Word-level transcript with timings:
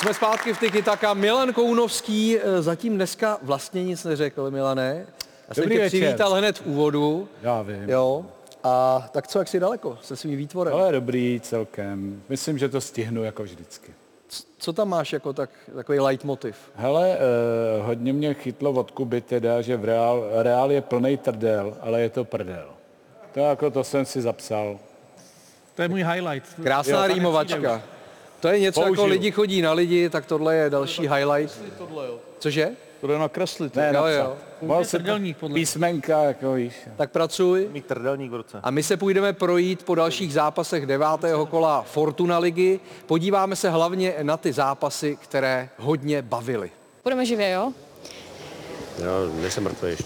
Jsme 0.00 0.14
zpátky 0.14 0.52
v 0.54 0.58
Tiki 0.58 0.82
Taka. 0.82 1.14
Milan 1.14 1.52
Kounovský 1.52 2.38
eh, 2.38 2.62
zatím 2.62 2.94
dneska 2.94 3.38
vlastně 3.42 3.84
nic 3.84 4.04
neřekl, 4.04 4.50
Milané. 4.50 5.06
Já 5.48 5.54
jsem 5.54 5.64
Dobrý 5.64 5.76
tě 5.76 5.82
večer. 5.82 6.00
přivítal 6.00 6.34
hned 6.34 6.58
v 6.58 6.66
úvodu. 6.66 7.28
Já 7.42 7.62
vím. 7.62 7.88
Jo. 7.90 8.24
A 8.64 9.04
tak 9.12 9.28
co, 9.28 9.38
jak 9.38 9.48
jsi 9.48 9.60
daleko 9.60 9.98
se 10.02 10.16
svým 10.16 10.36
výtvorem? 10.36 10.74
Ale 10.74 10.92
dobrý 10.92 11.40
celkem. 11.42 12.22
Myslím, 12.28 12.58
že 12.58 12.68
to 12.68 12.80
stihnu 12.80 13.24
jako 13.24 13.42
vždycky. 13.42 13.92
Co 14.58 14.72
tam 14.72 14.88
máš 14.88 15.12
jako 15.12 15.32
tak, 15.32 15.50
takový 15.74 16.00
leitmotiv? 16.00 16.56
Hele, 16.74 17.16
eh, 17.18 17.82
hodně 17.82 18.12
mě 18.12 18.34
chytlo 18.34 18.70
od 18.70 18.90
Kuby 18.90 19.20
teda, 19.20 19.62
že 19.62 19.76
v 19.76 19.84
reál, 19.84 20.24
reál 20.34 20.72
je 20.72 20.80
plný 20.80 21.16
trdel, 21.16 21.76
ale 21.80 22.00
je 22.00 22.10
to 22.10 22.24
prdel. 22.24 22.68
To 23.34 23.40
jako 23.40 23.70
to 23.70 23.84
jsem 23.84 24.04
si 24.04 24.22
zapsal. 24.22 24.78
To 25.74 25.82
je 25.82 25.88
můj 25.88 26.04
highlight. 26.04 26.48
Krásná 26.62 27.06
Jo, 27.06 27.14
rýmovačka. 27.14 27.82
To 28.40 28.48
je 28.48 28.60
něco 28.60 28.80
Použiju. 28.80 28.94
jako 28.94 29.06
lidi 29.06 29.30
chodí 29.30 29.62
na 29.62 29.72
lidi, 29.72 30.10
tak 30.10 30.26
tohle 30.26 30.56
je 30.56 30.70
další 30.70 31.02
highlight. 31.08 31.62
Cože? 32.38 32.68
To 33.00 33.06
jde 33.06 33.18
nakreslit. 33.18 33.76
Ne, 33.76 33.86
Jo, 33.86 33.92
napsat. 33.92 34.10
jo. 34.10 34.36
Mohl 34.62 34.84
jsem 34.84 35.00
trdelník, 35.00 35.36
podle 35.36 35.54
písmenka, 35.54 36.22
jako 36.22 36.52
víš. 36.52 36.74
Tak 36.96 37.10
pracuj. 37.10 37.68
Mít 37.72 37.86
trdelník 37.86 38.30
v 38.30 38.34
ruce. 38.34 38.60
A 38.62 38.70
my 38.70 38.82
se 38.82 38.96
půjdeme 38.96 39.32
projít 39.32 39.82
po 39.82 39.94
dalších 39.94 40.32
zápasech 40.32 40.86
devátého 40.86 41.46
kola 41.46 41.82
Fortuna 41.82 42.38
ligy. 42.38 42.80
Podíváme 43.06 43.56
se 43.56 43.70
hlavně 43.70 44.14
na 44.22 44.36
ty 44.36 44.52
zápasy, 44.52 45.18
které 45.22 45.68
hodně 45.78 46.22
bavily. 46.22 46.70
Budeme 47.04 47.26
živě, 47.26 47.50
jo? 47.50 47.72
Já 48.98 49.40
nejsem 49.40 49.64
mrtvý 49.64 49.88
ještě. 49.88 50.04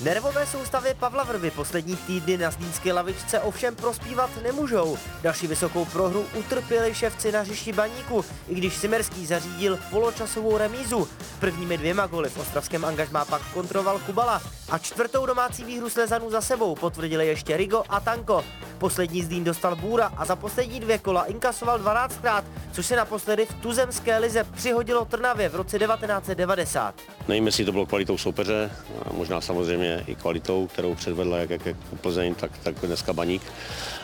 Nervové 0.00 0.46
soustavy 0.46 0.94
Pavla 0.94 1.24
Vrby 1.24 1.50
poslední 1.50 1.96
týdny 1.96 2.36
na 2.36 2.50
zlínské 2.50 2.92
lavičce 2.92 3.40
ovšem 3.40 3.76
prospívat 3.76 4.30
nemůžou. 4.42 4.98
Další 5.22 5.46
vysokou 5.46 5.84
prohru 5.84 6.26
utrpěli 6.34 6.94
ševci 6.94 7.32
na 7.32 7.40
hřišti 7.40 7.72
baníku, 7.72 8.24
i 8.48 8.54
když 8.54 8.76
Simerský 8.76 9.26
zařídil 9.26 9.78
poločasovou 9.90 10.58
remízu. 10.58 11.08
Prvními 11.40 11.78
dvěma 11.78 12.06
goly 12.06 12.30
v 12.30 12.38
ostravském 12.38 12.84
angažmá 12.84 13.24
pak 13.24 13.42
kontroval 13.54 13.98
Kubala 13.98 14.42
a 14.70 14.78
čtvrtou 14.78 15.26
domácí 15.26 15.64
výhru 15.64 15.90
Slezanů 15.90 16.30
za 16.30 16.40
sebou 16.40 16.74
potvrdili 16.74 17.26
ještě 17.26 17.56
Rigo 17.56 17.82
a 17.88 18.00
Tanko. 18.00 18.44
Poslední 18.78 19.22
Zlín 19.22 19.44
dostal 19.44 19.76
Bůra 19.76 20.12
a 20.16 20.24
za 20.24 20.36
poslední 20.36 20.80
dvě 20.80 20.98
kola 20.98 21.24
inkasoval 21.24 21.78
12krát, 21.78 22.44
což 22.72 22.86
se 22.86 22.96
naposledy 22.96 23.46
v 23.46 23.54
tuzemské 23.54 24.18
lize 24.18 24.44
přihodilo 24.44 25.04
Trnavě 25.04 25.48
v 25.48 25.54
roce 25.54 25.78
1990. 25.78 26.94
Nevím, 27.28 27.46
jestli 27.46 27.64
to 27.64 27.72
bylo 27.72 27.86
kvalitou 27.86 28.18
soupeře, 28.18 28.70
a 29.04 29.12
možná 29.12 29.40
samozřejmě 29.40 30.04
i 30.06 30.14
kvalitou, 30.14 30.66
kterou 30.66 30.94
předvedla 30.94 31.38
jak, 31.38 31.50
jak, 31.50 31.66
jak 31.66 31.76
Plzeň, 32.00 32.34
tak, 32.34 32.50
tak 32.62 32.74
dneska 32.74 33.12
Baník. 33.12 33.42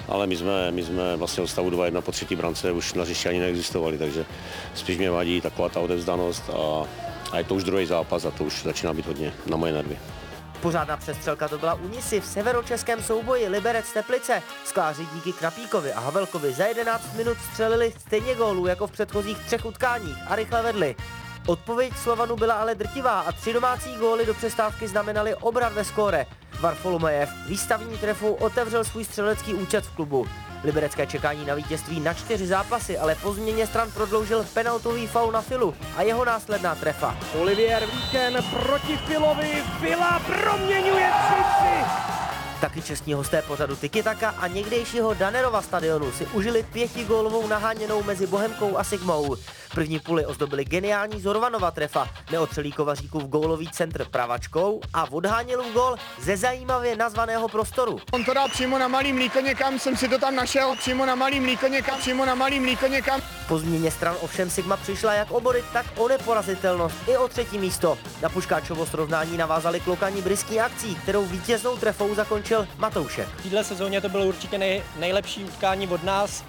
Ale 0.09 0.27
my 0.27 0.37
jsme, 0.37 0.71
my 0.71 0.85
jsme 0.85 1.17
vlastně 1.17 1.43
od 1.43 1.47
stavu 1.47 1.71
2-1 1.71 2.01
po 2.01 2.13
třetí 2.13 2.37
brance 2.37 2.73
už 2.73 2.95
na 2.95 3.03
hřišti 3.03 3.29
ani 3.29 3.41
neexistovali, 3.41 3.99
takže 3.99 4.25
spíš 4.75 4.99
mě 4.99 5.11
vadí 5.11 5.41
taková 5.41 5.69
ta 5.69 5.81
odevzdanost 5.81 6.51
a, 6.51 6.87
a 7.33 7.39
je 7.39 7.45
to 7.45 7.55
už 7.55 7.65
druhý 7.65 7.87
zápas 7.87 8.25
a 8.25 8.31
to 8.31 8.45
už 8.45 8.63
začíná 8.63 8.95
být 8.95 9.07
hodně 9.07 9.33
na 9.47 9.57
moje 9.57 9.73
nervy. 9.73 9.99
Pořádná 10.65 10.97
přestřelka 10.97 11.49
to 11.49 11.59
byla 11.59 11.75
u 11.75 11.89
Nisy 11.89 12.21
v 12.21 12.25
severočeském 12.25 13.03
souboji 13.03 13.49
Liberec 13.49 13.93
Teplice. 13.93 14.43
Skláři 14.65 15.07
díky 15.15 15.33
Krapíkovi 15.33 15.93
a 15.93 16.01
Havelkovi 16.01 16.53
za 16.53 16.67
11 16.67 17.15
minut 17.17 17.39
střelili 17.51 17.93
stejně 17.99 18.35
gólů 18.35 18.67
jako 18.67 18.87
v 18.87 18.91
předchozích 18.91 19.39
třech 19.39 19.65
utkáních 19.65 20.17
a 20.27 20.37
rychle 20.37 20.63
vedli. 20.63 20.97
Odpověď 21.47 21.97
Slovanu 21.97 22.37
byla 22.37 22.55
ale 22.55 22.75
drtivá 22.75 23.21
a 23.21 23.33
tři 23.33 23.53
domácí 23.53 23.97
góly 23.97 24.27
do 24.27 24.35
přestávky 24.35 24.89
znamenaly 24.89 25.35
obrat 25.35 25.73
ve 25.73 25.85
skóre. 25.85 26.27
Varfolomajev 26.61 27.31
výstavní 27.47 27.99
trefou 27.99 28.33
otevřel 28.33 28.85
svůj 28.85 29.05
střelecký 29.05 29.55
účet 29.55 29.85
v 29.85 29.97
klubu. 29.97 30.27
Liberecké 30.65 31.07
čekání 31.07 31.47
na 31.47 31.55
vítězství 31.55 32.01
na 32.01 32.15
čtyři 32.15 32.47
zápasy, 32.47 32.99
ale 32.99 33.15
po 33.15 33.33
změně 33.33 33.67
stran 33.67 33.91
prodloužil 33.91 34.47
penaltový 34.55 35.07
faul 35.07 35.33
na 35.33 35.41
Filu 35.41 35.75
a 35.97 36.03
jeho 36.03 36.25
následná 36.25 36.75
trefa. 36.75 37.17
Olivier 37.41 37.87
Víken 37.87 38.45
proti 38.51 38.97
Filovi. 38.97 39.63
Fila 39.81 40.21
proměňuje 40.27 41.11
3-3. 41.11 42.24
Taky 42.65 42.83
čestní 42.83 43.15
hosté 43.15 43.43
pořadu 43.43 43.77
Tikitaka 43.77 44.29
a 44.31 44.47
někdejšího 44.47 45.15
Danerova 45.15 45.63
stadionu 45.63 46.13
si 46.13 46.27
užili 46.27 46.63
pětigólovou 46.73 47.47
naháněnou 47.47 48.03
mezi 48.03 48.27
Bohemkou 48.27 48.79
a 48.79 48.85
Sigmou. 48.85 49.37
První 49.75 49.99
půli 49.99 50.27
ozdobili 50.27 50.65
geniální 50.65 51.21
Zorvanova 51.21 51.71
trefa, 51.71 52.09
neotřelý 52.33 52.73
Kovaříkův 52.73 53.23
gólový 53.23 53.71
centr 53.71 54.05
pravačkou 54.05 54.81
a 54.95 55.13
odhánělův 55.13 55.73
gól 55.73 55.97
ze 56.21 56.37
zajímavě 56.37 56.97
nazvaného 56.97 57.49
prostoru. 57.49 58.01
On 58.13 58.25
to 58.25 58.35
dal 58.35 58.49
přímo 58.49 58.79
na 58.79 58.89
malý 58.89 59.13
mlíko 59.13 59.41
někam, 59.41 59.79
jsem 59.79 59.97
si 59.97 60.09
to 60.09 60.19
tam 60.19 60.35
našel, 60.35 60.77
přímo 60.79 61.07
na 61.07 61.15
malý 61.15 61.41
mlíko 61.41 61.67
někam, 61.67 61.99
přímo 61.99 62.25
na 62.25 62.35
malý 62.35 62.61
mlíko 62.61 62.87
někam. 62.87 63.21
Po 63.49 63.59
změně 63.59 63.91
stran 63.91 64.17
ovšem 64.21 64.51
Sigma 64.51 64.77
přišla 64.77 65.15
jak 65.15 65.31
o 65.31 65.41
body, 65.41 65.65
tak 65.73 65.87
o 65.97 66.09
neporazitelnost 66.09 66.97
i 67.09 67.17
o 67.17 67.29
třetí 67.29 67.59
místo. 67.59 67.99
Na 68.23 68.29
Puškáčovo 68.29 68.87
srovnání 68.87 69.37
navázali 69.37 69.81
klokani 69.81 70.23
briský 70.23 70.61
akcí, 70.61 70.95
kterou 70.95 71.25
vítěznou 71.25 71.77
trefou 71.77 72.15
zakončil 72.15 72.54
Matoušek. 72.79 73.29
V 73.29 73.43
téhle 73.43 73.65
sezóně 73.65 74.01
to 74.01 74.09
bylo 74.09 74.25
určitě 74.27 74.59
nej, 74.59 74.83
nejlepší 74.99 75.45
utkání 75.45 75.89
od 75.89 76.05
nás. 76.05 76.45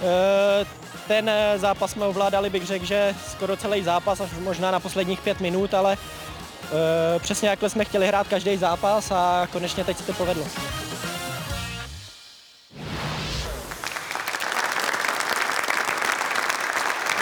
E, 0.00 0.66
Ten 1.08 1.30
zápas 1.56 1.90
jsme 1.90 2.06
ovládali, 2.06 2.50
bych 2.50 2.66
řekl, 2.66 2.84
že 2.84 3.14
skoro 3.30 3.56
celý 3.56 3.82
zápas, 3.82 4.20
až 4.20 4.30
možná 4.40 4.70
na 4.70 4.80
posledních 4.80 5.20
pět 5.20 5.40
minut, 5.40 5.74
ale 5.74 5.92
e, 5.96 7.18
přesně 7.18 7.48
jakhle 7.48 7.70
jsme 7.70 7.84
chtěli 7.84 8.06
hrát 8.06 8.28
každý 8.28 8.56
zápas 8.56 9.10
a 9.10 9.48
konečně 9.52 9.84
teď 9.84 9.96
se 9.96 10.02
to 10.02 10.12
povedlo. 10.12 10.44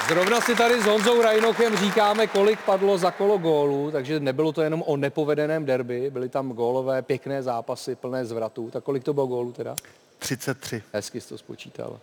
Zrovna 0.09 0.41
si 0.41 0.54
tady 0.54 0.82
s 0.82 0.84
Honzou 0.84 1.22
Rajnochem 1.22 1.76
říkáme, 1.76 2.26
kolik 2.26 2.60
padlo 2.60 2.98
za 2.98 3.10
kolo 3.10 3.38
gólů, 3.38 3.91
takže 3.91 4.20
nebylo 4.20 4.53
to 4.53 4.62
jenom 4.62 4.82
o 4.87 4.97
nepovedeném 4.97 5.65
derby, 5.65 6.10
byly 6.10 6.28
tam 6.28 6.53
gólové 6.53 7.03
pěkné 7.03 7.42
zápasy, 7.42 7.94
plné 7.94 8.25
zvratů. 8.25 8.70
Tak 8.70 8.84
kolik 8.84 9.04
to 9.04 9.12
bylo 9.12 9.26
gólů 9.26 9.53
teda? 9.53 9.76
33. 10.19 10.82
Hezky 10.92 11.20
jsi 11.20 11.28
to 11.28 11.38
spočítal. 11.38 11.98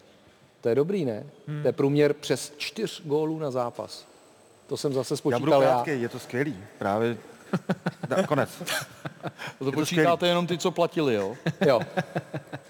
To 0.61 0.69
je 0.69 0.75
dobrý, 0.75 1.05
ne? 1.05 1.23
To 1.61 1.67
je 1.67 1.71
průměr 1.73 2.13
přes 2.13 2.53
čtyř 2.57 3.01
gólů 3.05 3.39
na 3.39 3.51
zápas. 3.51 4.05
To 4.67 4.77
jsem 4.77 4.93
zase 4.93 5.13
Já 5.13 5.17
budu 5.23 5.51
spočítal 5.51 5.61
já. 5.61 5.69
krátký, 5.73 6.01
je 6.01 6.09
to 6.09 6.19
skvělý. 6.19 6.57
Právě 6.77 7.17
Da, 8.07 8.23
konec. 8.27 8.49
To 9.59 9.71
počítáte 9.71 10.27
jenom 10.27 10.47
ty, 10.47 10.57
co 10.57 10.71
platili? 10.71 11.13
Jo. 11.13 11.35
Jo. 11.67 11.79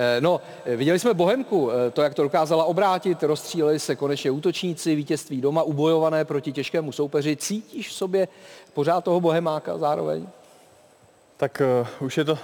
Eh, 0.00 0.20
No, 0.20 0.40
eh, 0.64 0.76
viděli 0.76 0.98
jsme 0.98 1.14
Bohemku, 1.14 1.70
eh, 1.70 1.90
to, 1.90 2.02
jak 2.02 2.14
to 2.14 2.22
dokázala 2.22 2.64
obrátit, 2.64 3.22
rozstříleli 3.22 3.78
se 3.78 3.96
konečně 3.96 4.30
útočníci, 4.30 4.94
vítězství 4.94 5.40
doma, 5.40 5.62
ubojované 5.62 6.24
proti 6.24 6.52
těžkému 6.52 6.92
soupeři. 6.92 7.36
Cítíš 7.36 7.88
v 7.88 7.92
sobě 7.92 8.28
pořád 8.74 9.04
toho 9.04 9.20
Bohemáka 9.20 9.78
zároveň? 9.78 10.26
Tak 11.36 11.62
uh, 12.00 12.06
už 12.06 12.18
je 12.18 12.24
to 12.24 12.38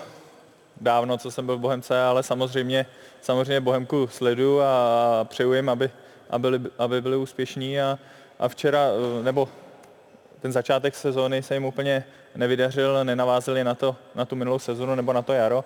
dávno, 0.81 1.19
co 1.19 1.31
jsem 1.31 1.47
byl 1.47 1.57
v 1.57 1.61
Bohemce, 1.61 2.03
ale 2.03 2.23
samozřejmě, 2.23 2.87
samozřejmě 3.23 3.61
Bohemku 3.61 4.07
sleduju 4.07 4.61
a 4.61 5.27
přeju 5.29 5.53
jim, 5.53 5.69
aby, 5.69 5.91
aby, 6.31 6.61
aby 6.79 7.01
byli 7.01 7.17
úspěšní 7.17 7.81
a, 7.81 7.99
a 8.39 8.49
včera, 8.49 8.89
nebo 9.23 9.49
ten 10.41 10.53
začátek 10.53 10.95
sezóny 10.95 11.43
se 11.43 11.55
jim 11.55 11.65
úplně 11.65 12.05
nevydařil, 12.37 13.05
nenavázeli 13.05 13.65
na, 13.65 13.75
to, 13.75 13.97
na 14.15 14.25
tu 14.25 14.37
minulou 14.37 14.59
sezonu 14.59 14.95
nebo 14.95 15.13
na 15.13 15.23
to 15.23 15.33
jaro 15.33 15.65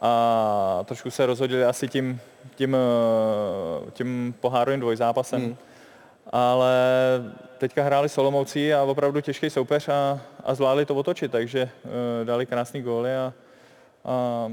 a 0.00 0.82
trošku 0.84 1.10
se 1.10 1.26
rozhodili 1.26 1.64
asi 1.64 1.88
tím, 1.88 2.20
tím, 2.54 2.76
eh, 2.76 3.90
tím 3.90 4.34
pohárovým 4.40 4.80
dvojzápasem. 4.80 5.40
Hmm. 5.42 5.56
Ale 6.32 6.74
teďka 7.58 7.82
hráli 7.82 8.08
Solomoucí 8.08 8.74
a 8.74 8.82
opravdu 8.82 9.20
těžký 9.20 9.50
soupeř 9.50 9.88
a, 9.88 10.20
a 10.44 10.54
zvládli 10.54 10.86
to 10.86 10.94
otočit, 10.94 11.32
takže 11.32 11.70
uh, 11.84 11.90
dali 12.26 12.46
krásný 12.46 12.82
góly 12.82 13.16
a, 13.16 13.32
a 14.04 14.48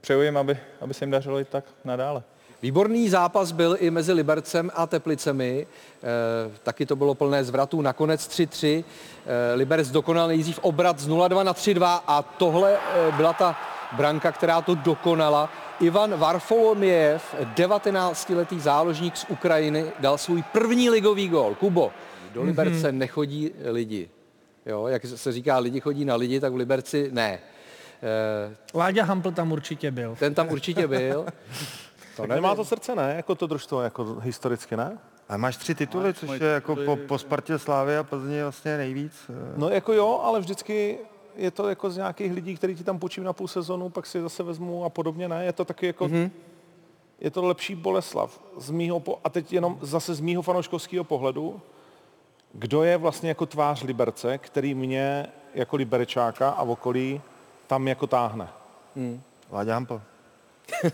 přeju 0.00 0.22
jim, 0.22 0.36
aby, 0.36 0.58
aby 0.80 0.94
se 0.94 1.04
jim 1.04 1.10
dařilo 1.10 1.40
i 1.40 1.44
tak 1.44 1.64
nadále. 1.84 2.22
Výborný 2.62 3.08
zápas 3.08 3.52
byl 3.52 3.76
i 3.80 3.90
mezi 3.90 4.12
Libercem 4.12 4.70
a 4.74 4.86
Teplicemi. 4.86 5.66
E, 5.66 6.58
taky 6.62 6.86
to 6.86 6.96
bylo 6.96 7.14
plné 7.14 7.44
zvratů. 7.44 7.82
Nakonec 7.82 8.28
3-3. 8.28 8.84
E, 9.26 9.54
Liberec 9.54 9.90
dokonal 9.90 10.28
nejdřív 10.28 10.58
obrat 10.62 10.98
z 10.98 11.08
0-2 11.08 11.44
na 11.44 11.54
3-2 11.54 12.00
a 12.06 12.22
tohle 12.22 12.74
e, 12.74 13.12
byla 13.12 13.32
ta 13.32 13.56
branka, 13.92 14.32
která 14.32 14.60
to 14.60 14.74
dokonala. 14.74 15.50
Ivan 15.80 16.16
Varfolomiev, 16.16 17.34
19-letý 17.54 18.60
záložník 18.60 19.16
z 19.16 19.26
Ukrajiny, 19.28 19.84
dal 20.00 20.18
svůj 20.18 20.42
první 20.42 20.90
ligový 20.90 21.28
gól. 21.28 21.54
Kubo, 21.54 21.92
do 22.32 22.42
Liberce 22.42 22.88
mm-hmm. 22.88 22.98
nechodí 22.98 23.50
lidi. 23.64 24.08
Jo, 24.66 24.86
jak 24.86 25.06
se 25.06 25.32
říká, 25.32 25.58
lidi 25.58 25.80
chodí 25.80 26.04
na 26.04 26.16
lidi, 26.16 26.40
tak 26.40 26.52
v 26.52 26.56
Liberci 26.56 27.08
ne. 27.12 27.38
E, 28.02 28.56
Láďa 28.74 29.04
Hampl 29.04 29.32
tam 29.32 29.52
určitě 29.52 29.90
byl. 29.90 30.16
ten 30.18 30.34
tam 30.34 30.48
určitě 30.48 30.88
byl. 30.88 31.26
To 32.16 32.26
nemá 32.26 32.54
to 32.54 32.64
srdce, 32.64 32.94
ne? 32.94 33.14
Jako 33.16 33.34
to 33.34 33.46
družstvo, 33.46 33.82
jako 33.82 34.16
historicky, 34.20 34.76
ne? 34.76 34.98
A 35.28 35.36
máš 35.36 35.56
tři 35.56 35.74
tituly, 35.74 36.14
což 36.14 36.40
je 36.40 36.46
jako 36.46 36.76
po, 36.76 36.96
po 36.96 37.18
Spartě, 37.18 37.58
Slávě 37.58 37.98
a 37.98 38.02
Plzně 38.02 38.42
vlastně 38.42 38.76
nejvíc. 38.76 39.30
No 39.56 39.68
jako 39.68 39.92
jo, 39.92 40.20
ale 40.24 40.40
vždycky 40.40 40.98
je 41.36 41.50
to 41.50 41.68
jako 41.68 41.90
z 41.90 41.96
nějakých 41.96 42.32
lidí, 42.32 42.56
kteří 42.56 42.74
ti 42.74 42.84
tam 42.84 42.98
půjčím 42.98 43.24
na 43.24 43.32
půl 43.32 43.48
sezonu, 43.48 43.88
pak 43.88 44.06
si 44.06 44.20
zase 44.20 44.42
vezmu 44.42 44.84
a 44.84 44.88
podobně, 44.88 45.28
ne? 45.28 45.44
Je 45.44 45.52
to 45.52 45.64
taky 45.64 45.86
jako... 45.86 46.08
Mm-hmm. 46.08 46.30
je 47.20 47.30
to 47.30 47.44
lepší 47.44 47.74
Boleslav. 47.74 48.40
Z 48.58 48.70
mýho 48.70 49.00
po, 49.00 49.18
a 49.24 49.28
teď 49.28 49.52
jenom 49.52 49.78
zase 49.82 50.14
z 50.14 50.20
mýho 50.20 50.42
fanouškovského 50.42 51.04
pohledu, 51.04 51.60
kdo 52.52 52.82
je 52.82 52.96
vlastně 52.96 53.28
jako 53.28 53.46
tvář 53.46 53.82
Liberce, 53.82 54.38
který 54.38 54.74
mě 54.74 55.26
jako 55.54 55.76
Liberečáka 55.76 56.50
a 56.50 56.64
v 56.64 56.70
okolí 56.70 57.20
tam 57.66 57.88
jako 57.88 58.06
táhne. 58.06 58.48
Hmm. 58.96 59.22
Láďa 59.52 59.74
Hampel. 59.74 60.02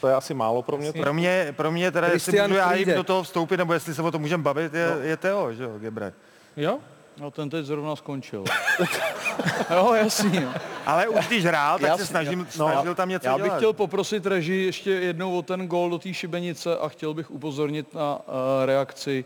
To 0.00 0.08
je 0.08 0.14
asi 0.14 0.34
málo 0.34 0.62
pro 0.62 0.76
mě. 0.76 0.92
To... 0.92 1.00
Pro 1.00 1.14
mě, 1.14 1.54
pro 1.56 1.72
mě 1.72 1.90
teda, 1.90 2.06
jestli 2.06 2.18
Christian 2.32 2.50
můžu 2.50 2.58
já 2.58 2.74
jim 2.74 2.94
do 2.94 3.04
toho 3.04 3.22
vstoupit, 3.22 3.56
nebo 3.56 3.72
jestli 3.72 3.94
se 3.94 4.02
o 4.02 4.10
tom 4.10 4.20
můžeme 4.20 4.42
bavit, 4.42 4.74
je, 4.74 4.96
je 5.00 5.16
Teo, 5.16 5.52
že 5.52 5.62
jo, 5.62 5.78
Gebre. 5.78 6.12
Jo? 6.56 6.78
No 7.20 7.30
ten 7.30 7.50
teď 7.50 7.64
zrovna 7.66 7.96
skončil. 7.96 8.44
jo, 9.74 9.94
jasný. 9.94 10.40
No. 10.40 10.54
Ale 10.86 11.08
už 11.08 11.26
když 11.26 11.44
hrál, 11.44 11.78
tak 11.78 11.86
se 11.86 11.90
Jasný, 11.92 12.06
snažím, 12.06 12.38
no, 12.38 12.46
snažil 12.50 12.94
tam 12.94 13.08
něco 13.08 13.26
Já 13.26 13.36
bych 13.38 13.44
dělat. 13.44 13.56
chtěl 13.56 13.72
poprosit 13.72 14.26
režii 14.26 14.66
ještě 14.66 14.90
jednou 14.90 15.38
o 15.38 15.42
ten 15.42 15.66
gól 15.68 15.90
do 15.90 15.98
té 15.98 16.14
šibenice 16.14 16.78
a 16.78 16.88
chtěl 16.88 17.14
bych 17.14 17.30
upozornit 17.30 17.94
na 17.94 18.16
uh, 18.16 18.22
reakci 18.64 19.24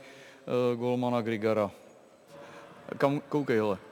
uh, 0.72 0.78
golmana 0.80 1.20
Grigara. 1.20 1.70
Kam, 2.98 3.20
koukej, 3.28 3.56
hele. 3.56 3.78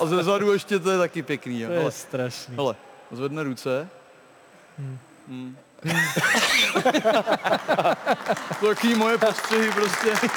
A 0.00 0.06
ze 0.06 0.22
zadu 0.22 0.52
ještě 0.52 0.78
to 0.78 0.90
je 0.90 0.98
taky 0.98 1.22
pěkný. 1.22 1.60
Jo. 1.60 1.68
To 1.68 1.72
je 1.72 1.78
Hele, 1.78 1.90
strašný. 1.90 2.56
hele, 2.56 2.76
zvedne 3.10 3.42
ruce. 3.42 3.88
Hmm. 4.78 4.98
to 8.60 8.66
taky 8.66 8.94
moje 8.94 9.18
postřehy 9.18 9.72
prostě. 9.72 10.28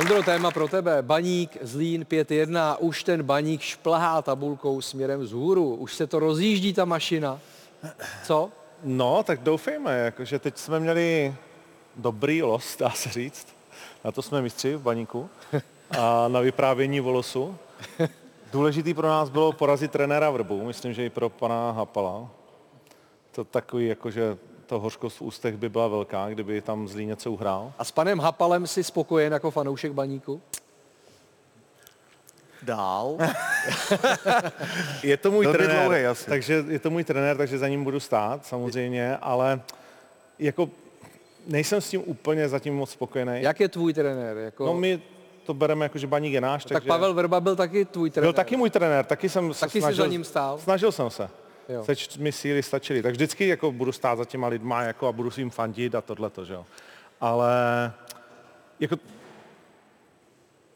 Ondro, 0.00 0.22
téma 0.22 0.50
pro 0.50 0.68
tebe. 0.68 1.02
Baník, 1.02 1.56
Zlín 1.60 2.02
5-1. 2.02 2.76
Už 2.78 3.04
ten 3.04 3.22
baník 3.22 3.60
šplhá 3.60 4.22
tabulkou 4.22 4.80
směrem 4.80 5.20
vzhůru. 5.20 5.74
Už 5.74 5.94
se 5.94 6.06
to 6.06 6.18
rozjíždí 6.18 6.72
ta 6.72 6.84
mašina. 6.84 7.38
Co? 8.24 8.50
No, 8.84 9.22
tak 9.22 9.40
doufejme, 9.40 9.98
jakože 9.98 10.38
teď 10.38 10.58
jsme 10.58 10.80
měli 10.80 11.34
dobrý 11.96 12.42
los, 12.42 12.76
dá 12.76 12.90
se 12.90 13.08
říct. 13.08 13.46
Na 14.04 14.12
to 14.12 14.22
jsme 14.22 14.42
mistři 14.42 14.76
v 14.76 14.82
baníku. 14.82 15.30
A 15.98 16.28
na 16.28 16.40
vyprávění 16.40 17.00
volosu. 17.00 17.56
Důležitý 18.52 18.94
pro 18.94 19.08
nás 19.08 19.28
bylo 19.28 19.52
porazit 19.52 19.90
trenéra 19.90 20.30
Vrbu, 20.30 20.66
myslím, 20.66 20.92
že 20.92 21.04
i 21.04 21.10
pro 21.10 21.28
pana 21.28 21.70
Hapala. 21.70 22.30
To 23.38 23.44
takový, 23.44 23.86
jakože 23.86 24.38
to 24.66 24.80
hořkost 24.80 25.16
v 25.16 25.22
ústech 25.22 25.56
by 25.56 25.68
byla 25.68 25.88
velká, 25.88 26.28
kdyby 26.28 26.60
tam 26.60 26.88
zlý 26.88 27.06
něco 27.06 27.32
uhrál. 27.32 27.72
A 27.78 27.84
s 27.84 27.90
panem 27.90 28.18
Hapalem 28.18 28.66
si 28.66 28.84
spokojen 28.84 29.32
jako 29.32 29.50
fanoušek 29.50 29.92
baníku? 29.92 30.42
Dál. 32.62 33.18
Je 35.02 35.16
to 35.16 35.30
můj 35.30 35.46
trenér, 35.46 35.80
dlouhý 35.80 36.04
asi. 36.04 36.26
takže 36.26 36.64
je 36.68 36.78
to 36.78 36.90
můj 36.90 37.04
trenér, 37.04 37.36
takže 37.36 37.58
za 37.58 37.68
ním 37.68 37.84
budu 37.84 38.00
stát 38.00 38.46
samozřejmě, 38.46 39.16
ale 39.16 39.60
jako 40.38 40.70
nejsem 41.46 41.80
s 41.80 41.90
tím 41.90 42.02
úplně 42.06 42.48
zatím 42.48 42.76
moc 42.76 42.90
spokojený. 42.90 43.42
Jak 43.42 43.60
je 43.60 43.68
tvůj 43.68 43.94
trenér? 43.94 44.36
Jako... 44.36 44.66
No 44.66 44.74
my 44.74 45.02
to 45.46 45.54
bereme 45.54 45.84
jako, 45.84 45.98
že 45.98 46.06
baník 46.06 46.32
je 46.32 46.40
náš, 46.40 46.64
tak 46.64 46.72
takže... 46.72 46.88
Pavel 46.88 47.14
Vrba 47.14 47.40
byl 47.40 47.56
taky 47.56 47.84
tvůj 47.84 48.10
trenér. 48.10 48.26
Byl 48.26 48.32
taky 48.32 48.56
můj 48.56 48.70
trenér, 48.70 49.04
taky 49.04 49.28
jsem 49.28 49.54
se 49.54 49.60
Taky 49.60 49.80
snažil, 49.80 50.04
za 50.04 50.10
ním 50.10 50.24
stál? 50.24 50.58
Snažil 50.58 50.92
jsem 50.92 51.10
se. 51.10 51.28
Jo. 51.68 51.84
Seč 51.84 52.16
mi 52.16 52.32
síly 52.32 52.62
stačily. 52.62 53.02
Tak 53.02 53.12
vždycky 53.12 53.48
jako 53.48 53.72
budu 53.72 53.92
stát 53.92 54.18
za 54.18 54.24
těma 54.24 54.48
lidma 54.48 54.82
jako 54.82 55.08
a 55.08 55.12
budu 55.12 55.30
si 55.30 55.40
jim 55.40 55.50
fandit 55.50 55.94
a 55.94 56.00
tohleto, 56.00 56.44
že 56.44 56.54
jo. 56.54 56.66
Ale 57.20 57.52
jako 58.80 58.96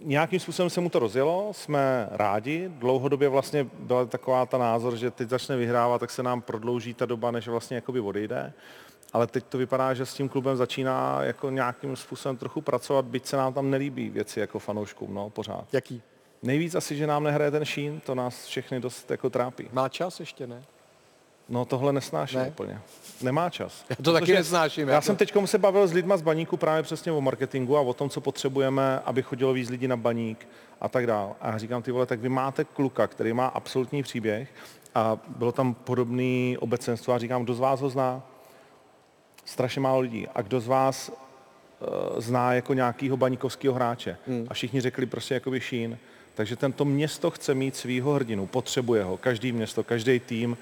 nějakým 0.01 0.41
způsobem 0.41 0.71
se 0.71 0.81
mu 0.81 0.89
to 0.89 0.99
rozjelo, 0.99 1.49
jsme 1.53 2.09
rádi. 2.11 2.69
Dlouhodobě 2.69 3.29
vlastně 3.29 3.67
byla 3.79 4.05
taková 4.05 4.47
ta 4.47 4.59
názor, 4.59 4.97
že 4.97 5.11
teď 5.11 5.29
začne 5.29 5.57
vyhrávat, 5.57 6.01
tak 6.01 6.11
se 6.11 6.23
nám 6.23 6.41
prodlouží 6.41 6.95
ta 6.95 7.07
doba, 7.07 7.31
než 7.31 7.49
vlastně 7.49 7.75
jakoby 7.75 8.01
odejde. 8.01 8.53
Ale 9.13 9.27
teď 9.27 9.45
to 9.45 9.59
vypadá, 9.59 9.95
že 9.95 10.07
s 10.07 10.15
tím 10.15 10.29
klubem 10.29 10.57
začíná 10.57 11.23
jako 11.23 11.51
nějakým 11.51 11.97
způsobem 11.97 12.37
trochu 12.37 12.61
pracovat, 12.61 13.05
byť 13.05 13.27
se 13.27 13.37
nám 13.37 13.55
tam 13.55 13.71
nelíbí 13.71 14.11
věci 14.11 14.41
jako 14.41 14.59
fanouškům, 14.59 15.15
no, 15.15 15.31
pořád. 15.31 15.65
Jaký? 15.73 16.03
Nejvíc 16.43 16.75
asi, 16.75 16.97
že 16.97 17.07
nám 17.07 17.25
nehraje 17.25 17.51
ten 17.51 17.65
šín, 17.65 18.01
to 18.01 18.15
nás 18.15 18.47
všechny 18.47 18.81
dost 18.81 19.11
jako 19.11 19.31
trápí. 19.31 19.69
Má 19.73 19.89
čas 19.89 20.21
ještě, 20.21 20.47
ne? 20.47 20.63
No 21.53 21.65
tohle 21.65 21.93
nesnáším 21.93 22.39
Ne? 22.41 22.49
úplně. 22.49 22.81
Nemá 23.23 23.51
čas. 23.51 23.85
Já 23.91 23.97
to 23.97 24.13
taky 24.13 24.25
Protože 24.25 24.35
nesnáším, 24.35 24.89
Já 24.89 24.95
jako. 24.95 25.07
jsem 25.07 25.17
teď 25.17 25.33
se 25.45 25.59
bavil 25.59 25.87
s 25.87 25.93
lidma 25.93 26.17
z 26.17 26.23
baníku 26.23 26.57
právě 26.57 26.83
přesně 26.83 27.13
o 27.13 27.21
marketingu 27.21 27.77
a 27.77 27.81
o 27.81 27.93
tom, 27.95 28.11
co 28.11 28.21
potřebujeme, 28.21 29.01
aby 29.05 29.23
chodilo 29.23 29.53
víc 29.53 29.69
lidí 29.71 29.89
na 29.89 29.97
baník 29.97 30.49
a 30.81 30.89
tak 30.89 31.07
dál. 31.07 31.37
A 31.41 31.51
já 31.51 31.59
říkám, 31.59 31.83
ty 31.83 31.93
vole, 31.93 32.07
tak 32.07 32.21
vy 32.21 32.29
máte 32.29 32.65
kluka, 32.65 33.07
který 33.07 33.33
má 33.33 33.47
absolutní 33.47 34.03
příběh 34.03 34.49
a 34.95 35.19
bylo 35.37 35.53
tam 35.53 35.75
podobný 35.75 36.57
obecenstvo 36.61 37.15
a 37.15 37.19
říkám, 37.19 37.45
kdo 37.45 37.55
z 37.55 37.59
vás 37.61 37.81
ho 37.81 37.89
zná? 37.89 38.23
Strašně 39.45 39.81
málo 39.81 40.01
lidí. 40.01 40.29
A 40.35 40.43
kdo 40.43 40.61
z 40.61 40.67
vás 40.67 41.09
uh, 41.09 42.21
zná 42.21 42.55
jako 42.55 42.75
nějakýho 42.75 43.17
baníkovského 43.17 43.75
hráče? 43.75 44.17
Hmm. 44.27 44.47
A 44.51 44.55
všichni 44.55 44.81
řekli 44.81 45.07
prostě 45.07 45.35
jakoby 45.35 45.61
Šín. 45.61 45.99
Takže 46.35 46.57
tento 46.57 46.85
město 46.85 47.31
chce 47.31 47.55
mít 47.55 47.77
svýho 47.77 48.13
hrdinu, 48.13 48.47
potřebuje 48.47 49.05
ho, 49.05 49.17
každý 49.17 49.53
město, 49.53 49.85
každý 49.85 50.21
tým 50.21 50.57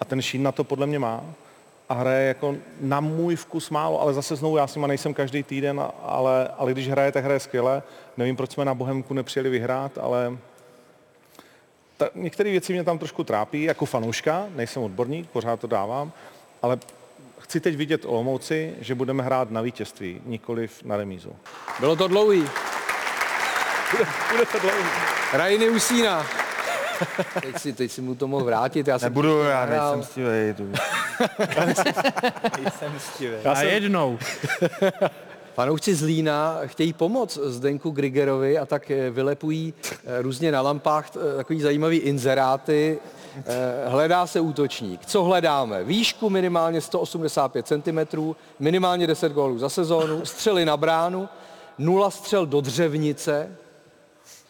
a 0.00 0.04
ten 0.04 0.22
Šín 0.22 0.42
na 0.42 0.52
to 0.52 0.64
podle 0.64 0.86
mě 0.86 0.98
má 0.98 1.24
a 1.88 1.94
hraje 1.94 2.28
jako 2.28 2.56
na 2.80 3.00
můj 3.00 3.36
vkus 3.36 3.70
málo, 3.70 4.00
ale 4.00 4.14
zase 4.14 4.36
znovu 4.36 4.56
já 4.56 4.66
s 4.66 4.74
nima 4.74 4.86
nejsem 4.86 5.14
každý 5.14 5.42
týden, 5.42 5.82
ale, 6.02 6.48
ale 6.58 6.72
když 6.72 6.88
hraje, 6.88 7.12
tak 7.12 7.24
hraje 7.24 7.40
skvěle. 7.40 7.82
Nevím, 8.16 8.36
proč 8.36 8.50
jsme 8.50 8.64
na 8.64 8.74
Bohemku 8.74 9.14
nepřijeli 9.14 9.50
vyhrát, 9.50 9.98
ale 9.98 10.36
ta, 11.96 12.08
některé 12.14 12.50
věci 12.50 12.72
mě 12.72 12.84
tam 12.84 12.98
trošku 12.98 13.24
trápí, 13.24 13.62
jako 13.62 13.86
fanouška, 13.86 14.46
nejsem 14.56 14.82
odborník, 14.82 15.30
pořád 15.30 15.60
to 15.60 15.66
dávám, 15.66 16.12
ale 16.62 16.78
chci 17.38 17.60
teď 17.60 17.76
vidět 17.76 18.04
Olomouci, 18.04 18.74
že 18.80 18.94
budeme 18.94 19.22
hrát 19.22 19.50
na 19.50 19.60
vítězství, 19.60 20.20
nikoliv 20.24 20.82
na 20.84 20.96
remízu. 20.96 21.32
Bylo 21.80 21.96
to 21.96 22.08
dlouhý. 22.08 22.44
Bude 24.30 24.46
to 24.52 24.58
dlouhý. 24.58 24.84
Rajiny 25.32 25.70
Usína. 25.70 26.45
teď, 27.42 27.58
si, 27.58 27.72
teď 27.72 27.90
si 27.90 28.00
mu 28.02 28.14
to 28.14 28.28
mohl 28.28 28.44
vrátit. 28.44 28.88
Já 28.88 28.98
jsem 28.98 29.06
Nebudu, 29.06 29.42
já 29.42 29.64
hrál. 29.64 29.96
nejsem 29.96 30.10
stivej. 30.12 30.54
tu. 30.54 30.72
Jsem 32.78 32.92
stivý. 32.98 33.36
Já 33.44 33.52
A 33.52 33.54
jsem, 33.54 33.68
jednou. 33.68 34.18
Fanoušci 35.54 35.94
Zlína 35.94 36.60
chtějí 36.66 36.92
pomoct 36.92 37.38
Zdenku 37.42 37.90
Grigerovi 37.90 38.58
a 38.58 38.66
tak 38.66 38.90
eh, 38.90 39.10
vylepují 39.10 39.74
eh, 40.06 40.22
různě 40.22 40.52
na 40.52 40.60
lampách 40.60 41.10
eh, 41.16 41.36
takový 41.36 41.60
zajímavý 41.60 41.96
inzeráty. 41.96 42.98
Hledá 43.86 44.26
se 44.26 44.40
útočník. 44.40 45.06
Co 45.06 45.24
hledáme? 45.24 45.84
Výšku 45.84 46.30
minimálně 46.30 46.80
185 46.80 47.66
cm, 47.66 48.32
minimálně 48.58 49.06
10 49.06 49.32
gólů 49.32 49.58
za 49.58 49.68
sezónu, 49.68 50.24
střely 50.24 50.64
na 50.64 50.76
bránu, 50.76 51.28
nula 51.78 52.10
střel 52.10 52.46
do 52.46 52.60
dřevnice, 52.60 53.48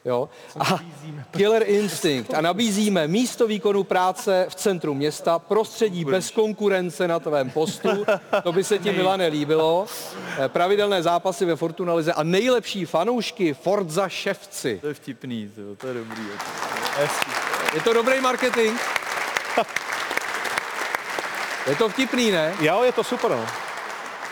Jo? 0.06 0.28
A 0.60 0.78
Killer 1.30 1.62
Instinct. 1.66 2.34
A 2.34 2.40
nabízíme 2.40 3.08
místo 3.08 3.46
výkonu 3.46 3.84
práce 3.84 4.46
v 4.48 4.54
centru 4.54 4.94
města, 4.94 5.38
prostředí 5.38 6.04
bez 6.04 6.30
konkurence 6.30 7.08
na 7.08 7.18
tvém 7.18 7.50
postu. 7.50 7.88
To 8.42 8.52
by 8.52 8.64
se 8.64 8.78
ti 8.78 8.92
Milane 8.92 9.26
líbilo. 9.26 9.86
Eh, 10.38 10.48
Pravidelné 10.48 11.02
zápasy 11.02 11.44
ve 11.44 11.56
Fortuna 11.56 11.94
Lize 11.94 12.12
a 12.12 12.22
nejlepší 12.22 12.84
fanoušky 12.84 13.54
Forza 13.54 14.08
Ševci. 14.08 14.78
To 14.80 14.88
je 14.88 14.94
vtipný, 14.94 15.50
to, 15.54 15.76
to 15.76 15.86
je 15.86 15.94
dobrý. 15.94 16.22
Je 17.74 17.80
to 17.80 17.92
dobrý 17.92 18.20
marketing? 18.20 18.80
Je 21.66 21.76
to 21.76 21.88
vtipný, 21.88 22.30
ne? 22.30 22.54
jo, 22.60 22.82
je 22.82 22.92
to 22.92 23.04
super, 23.04 23.30
no. 23.30 23.65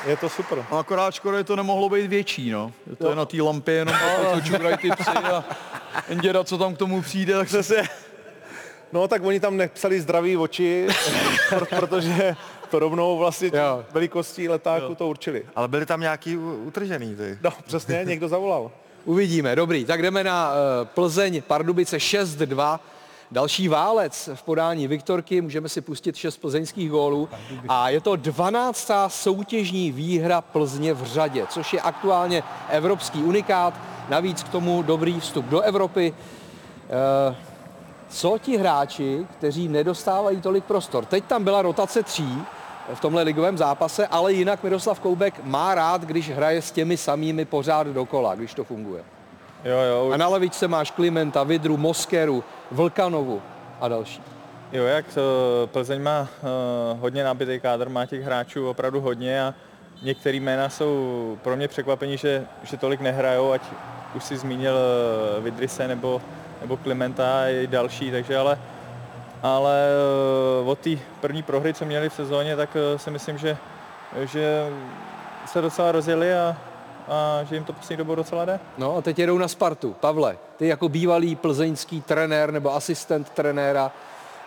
Je 0.06 0.16
to 0.16 0.28
super. 0.28 0.64
No 0.73 0.78
akorát 0.78 1.14
škoda, 1.14 1.38
že 1.38 1.44
to 1.44 1.56
nemohlo 1.56 1.88
být 1.88 2.06
větší, 2.06 2.50
no. 2.50 2.73
Že 2.90 2.96
To 2.96 3.11
je 3.11 3.16
na 3.16 3.25
té 3.25 3.42
lampě 3.42 3.75
jenom 3.75 3.94
co 4.34 4.40
čurají 4.40 4.76
ty 4.76 4.90
psy 4.90 5.11
a 5.11 5.44
jen 6.08 6.18
děda, 6.20 6.44
co 6.44 6.58
tam 6.58 6.75
k 6.75 6.78
tomu 6.78 7.02
přijde, 7.02 7.34
tak 7.34 7.49
se 7.49 7.62
se... 7.62 7.82
No 8.92 9.08
tak 9.08 9.23
oni 9.25 9.40
tam 9.40 9.56
nepsali 9.56 10.00
zdraví 10.00 10.37
oči, 10.37 10.87
pro- 11.49 11.66
protože 11.80 12.37
to 12.70 12.78
rovnou 12.78 13.18
vlastně 13.18 13.50
Jo. 13.54 13.84
velikostí 13.92 14.49
letáku 14.49 14.94
to 14.94 15.08
určili. 15.08 15.42
Ale 15.56 15.68
byli 15.68 15.87
tam 15.87 16.00
nějaký 16.00 16.37
utržený, 16.37 17.16
ty. 17.16 17.38
No 17.42 17.50
přesně, 17.66 18.00
někdo 18.04 18.28
zavolal. 18.28 18.70
Uvidíme, 19.04 19.56
dobrý. 19.56 19.84
Tak 19.84 20.02
jdeme 20.02 20.25
na 20.25 20.52
eh, 20.52 20.84
Plzeň, 20.84 21.42
Pardubice 21.46 21.96
6-2. 21.96 22.78
Další 23.31 23.69
válec 23.69 24.28
v 24.35 24.43
podání 24.43 24.88
Viktorky, 24.88 25.40
můžeme 25.40 25.69
si 25.69 25.81
pustit 25.81 26.16
šest 26.16 26.37
plzeňských 26.37 26.90
gólů 26.90 27.28
a 27.69 27.88
je 27.88 28.00
to 28.00 28.16
12. 28.16 28.90
soutěžní 29.09 29.93
výhra 29.93 30.40
Plzně 30.40 30.95
v 30.95 31.04
řadě, 31.04 31.47
což 31.49 31.73
je 31.73 31.81
aktuálně 31.81 32.43
evropský 32.69 33.23
unikát, 33.23 33.75
navíc 34.09 34.43
k 34.43 34.49
tomu 34.49 34.83
dobrý 34.83 35.21
vstup 35.21 35.45
do 35.45 35.61
Evropy. 35.61 36.14
Eh, 37.31 37.37
Co 38.09 38.38
ti 38.38 38.57
hráči, 38.57 39.26
kteří 39.38 39.69
nedostávají 39.69 40.40
tolik 40.40 40.64
prostor? 40.64 41.04
Teď 41.04 41.25
tam 41.25 41.45
byla 41.45 41.62
rotace 41.62 42.02
tří 42.02 42.38
v 42.95 43.00
tomhle 43.00 43.23
ligovém 43.23 43.59
zápase, 43.59 44.07
ale 44.07 44.33
jinak 44.33 44.62
Miroslav 44.62 45.00
Koubek 45.00 45.40
má 45.45 45.75
rád, 45.75 46.02
když 46.02 46.31
hraje 46.31 46.62
s 46.62 46.71
těmi 46.71 46.97
samými 46.97 47.45
pořád 47.45 47.87
dokola, 47.87 48.35
když 48.35 48.54
to 48.54 48.64
funguje. 48.64 49.02
Jo, 49.64 49.78
jo, 49.78 50.11
A 50.12 50.16
na 50.16 50.28
levičce 50.28 50.69
máš 50.69 50.90
Klimenta, 50.90 51.43
Vidru, 51.43 51.76
Moskeru, 51.76 52.45
Vlkanovu. 52.75 53.43
a 53.81 53.88
další. 53.88 54.23
Jo, 54.73 54.85
jak 54.85 55.07
to, 55.14 55.23
Plzeň 55.73 56.02
má 56.02 56.21
uh, 56.21 57.00
hodně 57.00 57.25
nabitý 57.25 57.61
kádr, 57.61 57.88
má 57.88 58.07
těch 58.07 58.23
hráčů 58.23 58.69
opravdu 58.69 59.00
hodně 59.00 59.43
a 59.43 59.54
některé 60.02 60.37
jména 60.37 60.69
jsou 60.69 61.38
pro 61.43 61.57
mě 61.57 61.69
překvapení, 61.69 62.16
že, 62.16 62.47
že 62.62 62.76
tolik 62.76 63.00
nehrajou, 63.00 63.52
ať 63.52 63.62
už 64.14 64.25
si 64.25 64.37
zmínil 64.37 64.75
uh, 64.75 65.45
Vidrise 65.45 65.88
nebo, 65.88 66.23
nebo 66.61 66.76
Klimenta 66.76 67.40
a 67.40 67.49
i 67.49 67.66
další, 67.66 68.11
takže 68.11 68.37
ale, 68.37 68.59
ale 69.43 69.88
od 70.64 70.78
té 70.78 70.90
první 71.21 71.43
prohry, 71.43 71.75
co 71.75 71.85
měli 71.85 72.09
v 72.09 72.14
sezóně, 72.14 72.57
tak 72.57 72.76
si 72.97 73.11
myslím, 73.11 73.38
že, 73.38 73.57
že 74.25 74.66
se 75.47 75.61
docela 75.61 75.93
rozjeli 75.93 76.35
a, 76.35 76.57
a 77.08 77.44
že 77.44 77.54
jim 77.54 77.64
to 77.64 77.73
poslední 77.73 77.96
dobou 77.96 78.14
docela 78.14 78.44
jde. 78.44 78.61
No 78.78 78.96
a 78.96 79.02
teď 79.02 79.18
jedou 79.18 79.38
na 79.38 79.49
Spartu. 79.49 79.92
Pavle, 80.00 80.38
ty 80.56 80.66
jako 80.66 80.88
bývalý 80.88 81.37
plzeňský 81.37 82.00
trenér 82.00 82.52
nebo 82.52 82.75
asistent 82.75 83.30
trenéra, 83.30 83.92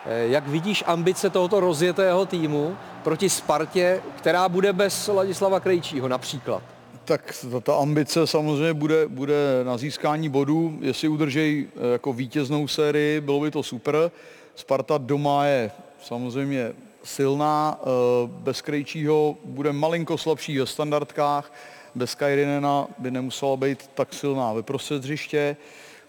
eh, 0.06 0.26
jak 0.26 0.48
vidíš 0.48 0.84
ambice 0.86 1.30
tohoto 1.30 1.60
rozjetého 1.60 2.26
týmu 2.26 2.76
proti 3.02 3.30
Spartě, 3.30 4.02
která 4.16 4.48
bude 4.48 4.72
bez 4.72 5.08
Ladislava 5.08 5.60
Krejčího 5.60 6.08
například? 6.08 6.62
Tak 7.04 7.34
ta, 7.50 7.60
ta 7.60 7.76
ambice 7.76 8.26
samozřejmě 8.26 8.74
bude, 8.74 9.08
bude 9.08 9.34
na 9.62 9.76
získání 9.76 10.28
bodů. 10.28 10.78
Jestli 10.80 11.08
udržejí 11.08 11.66
eh, 11.66 11.92
jako 11.92 12.12
vítěznou 12.12 12.68
sérii, 12.68 13.20
bylo 13.20 13.40
by 13.40 13.50
to 13.50 13.62
super. 13.62 14.10
Sparta 14.54 14.98
doma 14.98 15.44
je 15.44 15.70
samozřejmě 16.02 16.72
silná, 17.04 17.80
eh, 17.80 17.86
bez 18.26 18.60
Krejčího 18.60 19.36
bude 19.44 19.72
malinko 19.72 20.18
slabší 20.18 20.58
ve 20.58 20.66
standardkách, 20.66 21.52
bez 21.94 22.14
Kajrinena 22.14 22.86
by 22.98 23.10
nemusela 23.10 23.56
být 23.56 23.90
tak 23.94 24.14
silná 24.14 24.52
ve 24.52 24.62
prostřed 24.62 25.02
hřiště. 25.02 25.56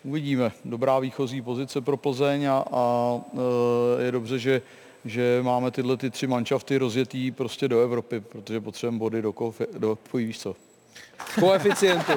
Uvidíme. 0.03 0.51
Dobrá 0.65 0.99
výchozí 0.99 1.41
pozice 1.41 1.81
pro 1.81 1.97
Plzeň 1.97 2.45
a, 2.45 2.63
a 2.71 3.15
eh, 3.33 4.03
je 4.03 4.11
dobře, 4.11 4.39
že 4.39 4.61
že 5.05 5.39
máme 5.41 5.71
tyhle 5.71 5.97
ty 5.97 6.09
tři 6.09 6.27
manšafty 6.27 6.77
rozjetý 6.77 7.31
prostě 7.31 7.67
do 7.67 7.81
Evropy, 7.81 8.19
protože 8.19 8.61
potřebujeme 8.61 8.99
body 8.99 9.21
do, 9.21 9.33
kofi, 9.33 9.67
do 9.77 9.97
víš 10.13 10.39
co. 10.39 10.55
Koeficientu. 11.39 12.13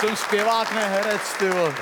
Jsem 0.00 0.16
zpěvák, 0.16 0.74
ne 0.74 0.88
herec, 0.88 1.20
ty 1.38 1.48
vole. 1.50 1.74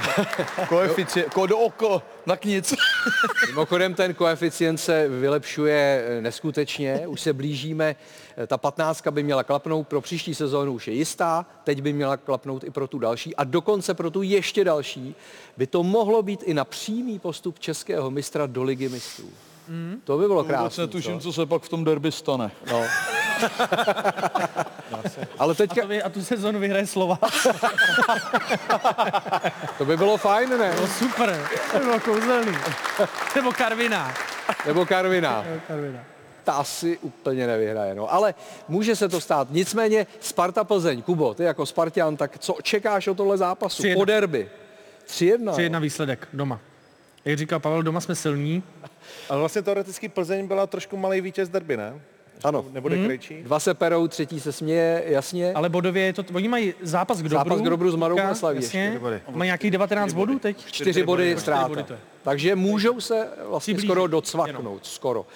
Koeficient, 0.68 1.34
ko 1.34 1.46
do 1.46 1.58
oko, 1.58 2.02
tak 2.26 2.44
nic. 2.44 2.74
Mimochodem 3.46 3.94
ten 3.94 4.14
koeficient 4.14 4.78
se 4.78 5.08
vylepšuje 5.08 6.04
eh, 6.06 6.20
neskutečně, 6.20 7.06
už 7.06 7.20
se 7.20 7.32
blížíme, 7.32 7.96
eh, 8.36 8.46
ta 8.46 8.58
patnáctka 8.58 9.10
by 9.10 9.22
měla 9.22 9.44
klapnout, 9.44 9.88
pro 9.88 10.00
příští 10.00 10.34
sezónu 10.34 10.72
už 10.72 10.88
je 10.88 10.94
jistá, 10.94 11.46
teď 11.64 11.82
by 11.82 11.92
měla 11.92 12.16
klapnout 12.16 12.64
i 12.64 12.70
pro 12.70 12.88
tu 12.88 12.98
další 12.98 13.36
a 13.36 13.44
dokonce 13.44 13.94
pro 13.94 14.10
tu 14.10 14.22
ještě 14.22 14.64
další 14.64 15.14
by 15.56 15.66
to 15.66 15.82
mohlo 15.82 16.22
být 16.22 16.42
i 16.42 16.54
na 16.54 16.64
přímý 16.64 17.18
postup 17.18 17.58
českého 17.58 18.10
mistra 18.10 18.46
do 18.46 18.62
ligy 18.62 18.88
mistrů. 18.88 19.28
Mm. 19.68 20.00
To 20.04 20.18
by 20.18 20.26
bylo 20.26 20.44
krásné. 20.44 20.62
Vůbec 20.62 20.78
netuším, 20.78 21.20
co? 21.20 21.28
co 21.28 21.32
se 21.32 21.46
pak 21.46 21.62
v 21.62 21.68
tom 21.68 21.84
derby 21.84 22.12
stane. 22.12 22.50
No. 22.72 22.82
Ale 25.38 25.54
teďka... 25.54 25.80
A, 25.80 25.82
to 25.82 25.88
vy, 25.88 26.02
a 26.02 26.08
tu 26.08 26.24
sezonu 26.24 26.58
vyhraje 26.58 26.86
slova. 26.86 27.18
to 29.78 29.84
by 29.84 29.96
bylo 29.96 30.16
fajn, 30.16 30.58
ne? 30.58 30.74
No 30.80 30.86
super, 30.86 31.48
to 31.72 31.78
by 31.78 31.84
bylo 31.84 32.00
kouzelný. 32.00 32.58
Nebo 33.34 33.52
Karvina. 33.52 34.14
Nebo 34.66 34.86
Karvina. 34.86 35.44
Nebo 35.48 35.60
Karvina. 35.68 36.04
Ta 36.44 36.52
asi 36.52 36.98
úplně 36.98 37.46
nevyhraje, 37.46 37.94
no. 37.94 38.12
Ale 38.12 38.34
může 38.68 38.96
se 38.96 39.08
to 39.08 39.20
stát. 39.20 39.48
Nicméně 39.50 40.06
Sparta 40.20 40.64
Plzeň, 40.64 41.02
Kubo, 41.02 41.34
ty 41.34 41.42
jako 41.42 41.66
Spartian, 41.66 42.16
tak 42.16 42.38
co 42.38 42.56
čekáš 42.62 43.06
o 43.06 43.14
tohle 43.14 43.38
zápasu? 43.38 43.82
Po 43.94 44.04
derby. 44.04 44.50
3-1. 45.08 45.52
3-1 45.52 45.80
výsledek 45.80 46.28
doma. 46.32 46.60
Jak 47.24 47.38
říkal 47.38 47.60
Pavel, 47.60 47.82
doma 47.82 48.00
jsme 48.00 48.14
silní. 48.14 48.62
Ale 49.28 49.38
vlastně 49.38 49.62
teoreticky 49.62 50.08
Plzeň 50.08 50.46
byla 50.46 50.66
trošku 50.66 50.96
malý 50.96 51.20
vítěz 51.20 51.48
derby, 51.48 51.76
ne? 51.76 52.00
Ano. 52.44 52.64
Nebude 52.72 52.96
hmm. 52.96 53.04
krejčí? 53.04 53.42
Dva 53.42 53.60
se 53.60 53.74
perou, 53.74 54.08
třetí 54.08 54.40
se 54.40 54.52
směje, 54.52 55.04
jasně. 55.06 55.52
Ale 55.52 55.68
bodově 55.68 56.04
je 56.04 56.12
to, 56.12 56.24
oni 56.34 56.48
mají 56.48 56.74
zápas 56.82 57.18
k 57.18 57.22
dobru. 57.22 57.38
Zápas 57.38 57.60
k 57.60 57.64
dobru 57.64 57.90
s 57.90 57.94
Marou 57.94 58.16
Slaví 58.32 58.58
ještě. 58.58 59.00
Mají 59.30 59.48
nějakých 59.48 59.70
19 59.70 60.12
bodů 60.12 60.38
teď? 60.38 60.66
Čtyři 60.66 61.02
body 61.02 61.36
ztráta. 61.38 61.86
Takže 62.22 62.56
můžou 62.56 63.00
se 63.00 63.28
vlastně 63.48 63.78
skoro 63.78 64.06
docvaknout, 64.06 64.86
skoro. 64.86 65.26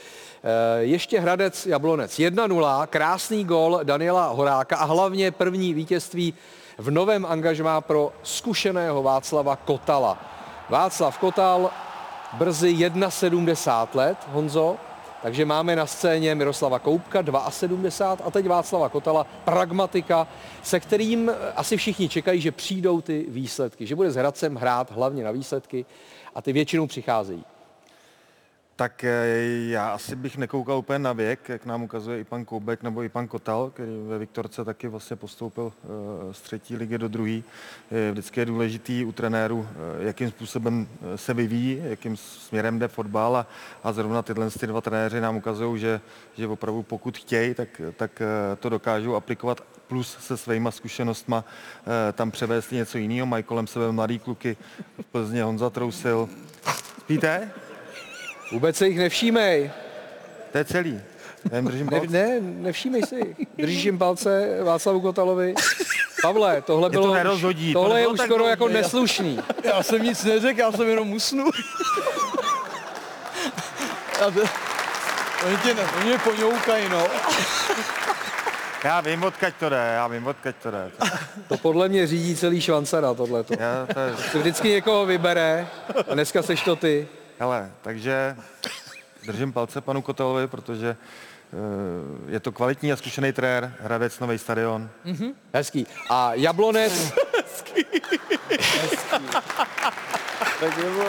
E, 0.43 0.83
ještě 0.83 1.21
Hradec 1.21 1.67
Jablonec 1.67 2.19
1-0, 2.19 2.87
krásný 2.87 3.45
gol 3.45 3.81
Daniela 3.83 4.29
Horáka 4.29 4.77
a 4.77 4.85
hlavně 4.85 5.31
první 5.31 5.75
vítězství 5.75 6.35
v 6.79 6.91
novém 6.91 7.27
angažmá 7.27 7.81
pro 7.81 8.13
zkušeného 8.23 9.03
Václava 9.03 9.57
Kotala. 9.57 10.19
Václav 10.69 11.19
Kotal 11.19 11.71
brzy 12.33 12.77
71 13.09 13.89
let, 13.95 14.19
Honzo, 14.33 14.77
takže 15.23 15.45
máme 15.45 15.77
na 15.77 15.87
scéně 15.87 16.35
Miroslava 16.35 16.79
Koupka, 16.79 17.25
72 17.51 18.27
a 18.27 18.31
teď 18.31 18.47
Václava 18.49 18.89
Kotala, 18.89 19.27
pragmatika, 19.45 20.27
se 20.63 20.81
kterým 20.81 21.31
asi 21.57 21.77
všichni 21.77 22.09
čekají, 22.09 22.41
že 22.41 22.53
přijdou 22.53 23.01
ty 23.01 23.27
výsledky, 23.29 23.87
že 23.87 23.97
bude 23.97 24.11
s 24.11 24.17
Hradcem 24.17 24.57
hrát 24.57 24.91
hlavně 24.91 25.25
na 25.25 25.31
výsledky 25.31 25.87
a 26.35 26.43
ty 26.43 26.53
většinou 26.53 26.87
přicházejí. 26.87 27.45
Tak 28.81 29.05
eh, 29.05 29.11
já 29.69 29.93
asi 29.93 30.17
bych 30.17 30.37
nekoukal 30.37 30.79
úplně 30.79 30.99
na 30.99 31.13
věk, 31.13 31.49
jak 31.49 31.67
nám 31.67 31.83
ukazuje 31.83 32.21
i 32.21 32.25
pan 32.25 32.45
Koubek 32.45 32.83
nebo 32.83 33.03
i 33.03 33.09
pan 33.09 33.29
Kotal, 33.29 33.71
který 33.71 33.91
ve 34.09 34.19
Viktorce 34.19 34.65
taky 34.65 34.89
vlastně 34.89 35.17
postoupil 35.17 35.73
eh, 35.73 35.87
z 36.35 36.41
třetí 36.41 36.77
ligy 36.77 36.99
do 36.99 37.09
druhé. 37.09 37.41
Vždycky 38.11 38.41
je 38.41 38.47
důležitý 38.47 39.05
u 39.05 39.13
trenéru, 39.13 39.69
eh, 39.71 40.05
jakým 40.05 40.31
způsobem 40.31 40.89
se 41.17 41.35
vyvíjí, 41.35 41.83
jakým 41.85 42.17
směrem 42.17 42.79
jde 42.79 42.89
fotbal 42.89 43.37
a, 43.37 43.47
a 43.85 43.93
zrovna 43.93 44.23
tyhle 44.23 44.51
ty 44.51 44.67
dva 44.67 44.81
trenéři 44.81 45.21
nám 45.21 45.37
ukazují, 45.37 45.81
že, 45.81 46.01
že 46.37 46.49
opravdu 46.49 46.83
pokud 46.83 47.19
chtějí, 47.19 47.55
tak, 47.55 47.81
tak 47.97 48.23
to 48.61 48.69
dokážou 48.69 49.15
aplikovat 49.15 49.61
plus 49.89 50.17
se 50.21 50.37
svýma 50.37 50.71
zkušenostma 50.71 51.45
tam 52.13 52.31
převést 52.31 52.71
něco 52.71 52.99
jiného. 52.99 53.27
Mají 53.27 53.45
kolem 53.45 53.67
sebe 53.67 53.93
mladý 53.93 54.19
kluky 54.19 54.57
v 55.01 55.07
Plzně 55.07 55.43
Honza 55.43 55.71
Trousil. 55.71 56.29
Spíte? 57.01 57.51
Vůbec 58.53 58.77
se 58.77 58.89
jich 58.89 58.99
nevšímej. 58.99 59.71
To 60.53 60.59
je 60.59 60.65
celý. 60.65 61.01
Já 61.53 61.61
držím 61.61 61.89
palce. 61.89 62.07
Ne, 62.07 62.27
ne, 62.27 62.41
nevšímej 62.41 63.03
si. 63.03 63.37
Držíš 63.59 63.85
jim 63.85 63.99
palce 63.99 64.59
Václavu 64.63 65.01
Kotalovi. 65.01 65.55
Pavle, 66.23 66.63
tohle 66.63 66.91
bylo, 66.91 67.07
to 67.07 67.15
nerozhodí. 67.15 67.73
tohle 67.73 67.91
to 67.91 67.97
je 67.97 68.07
už 68.07 68.21
skoro 68.21 68.47
jako 68.47 68.69
neslušný. 68.69 69.39
Já 69.65 69.83
jsem 69.83 70.03
nic 70.03 70.25
neřekl, 70.25 70.61
já 70.61 70.73
jsem 70.73 70.89
jenom 70.89 71.13
usnul. 71.13 71.51
Oni 75.47 75.57
tě 75.57 75.75
ne, 75.75 75.83
oni 75.97 76.09
mě 76.09 76.19
ponoukají, 76.19 76.89
no. 76.89 77.07
Já 78.85 79.01
vím, 79.01 79.23
odkaď 79.23 79.55
to 79.61 79.69
jde, 79.69 79.93
já 79.95 80.07
vím, 80.07 80.27
odkaď 80.27 80.57
to 80.63 80.71
jde. 80.71 80.91
To 81.49 81.57
podle 81.57 81.89
mě 81.89 82.07
řídí 82.07 82.37
celý 82.37 82.61
švancera, 82.61 83.15
tohleto. 83.15 83.55
Já, 83.59 83.87
to 83.95 84.01
je... 84.01 84.39
Vždycky 84.39 84.69
někoho 84.69 85.07
vybere 85.07 85.69
a 86.11 86.15
dneska 86.15 86.43
seš 86.43 86.63
to 86.63 86.77
ty. 86.77 87.09
Hele, 87.41 87.73
takže 87.83 88.37
držím 89.27 89.53
palce 89.53 89.81
panu 89.81 90.03
Kotelovi, 90.03 90.47
protože 90.47 90.97
uh, 91.53 92.31
je 92.31 92.41
to 92.41 92.53
kvalitní 92.53 92.93
a 92.93 92.97
zkušený 92.97 93.33
trenér, 93.33 93.75
Hradec, 93.81 94.19
nový 94.19 94.39
stadion. 94.39 94.91
Mm-hmm. 95.07 95.35
Hezký. 95.55 95.87
A 96.11 96.35
Jablonec... 96.35 96.93
Hezký. 97.37 97.85
Hezký. 98.59 99.25
tak 100.61 100.77
nebylo 100.77 101.05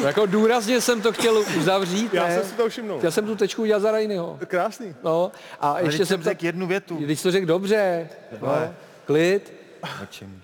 no, 0.00 0.06
Jako 0.06 0.26
důrazně 0.26 0.80
jsem 0.80 1.02
to 1.02 1.12
chtěl 1.12 1.44
uzavřít. 1.58 2.14
Já 2.14 2.26
ne? 2.26 2.34
jsem 2.34 2.50
si 2.50 2.54
to 2.54 2.68
všimnul. 2.68 2.98
Chtěl 2.98 3.10
jsem 3.10 3.26
tu 3.26 3.36
tečku 3.36 3.62
udělat 3.62 3.80
za 3.80 3.90
Rajnyho. 3.90 4.38
Krásný. 4.46 4.94
No, 5.04 5.32
a 5.60 5.70
Ale 5.70 5.82
ještě 5.82 6.06
jsem 6.06 6.22
tak 6.22 6.42
jednu 6.42 6.66
větu. 6.66 6.96
Když 6.96 7.22
to 7.22 7.30
řekl 7.30 7.46
dobře. 7.46 8.08
No, 8.40 8.74
klid. 9.04 9.52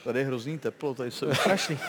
Tady 0.04 0.18
je 0.18 0.26
hrozný 0.26 0.58
teplo, 0.58 0.94
tady 0.94 1.10
se... 1.10 1.34
Strašný. 1.34 1.78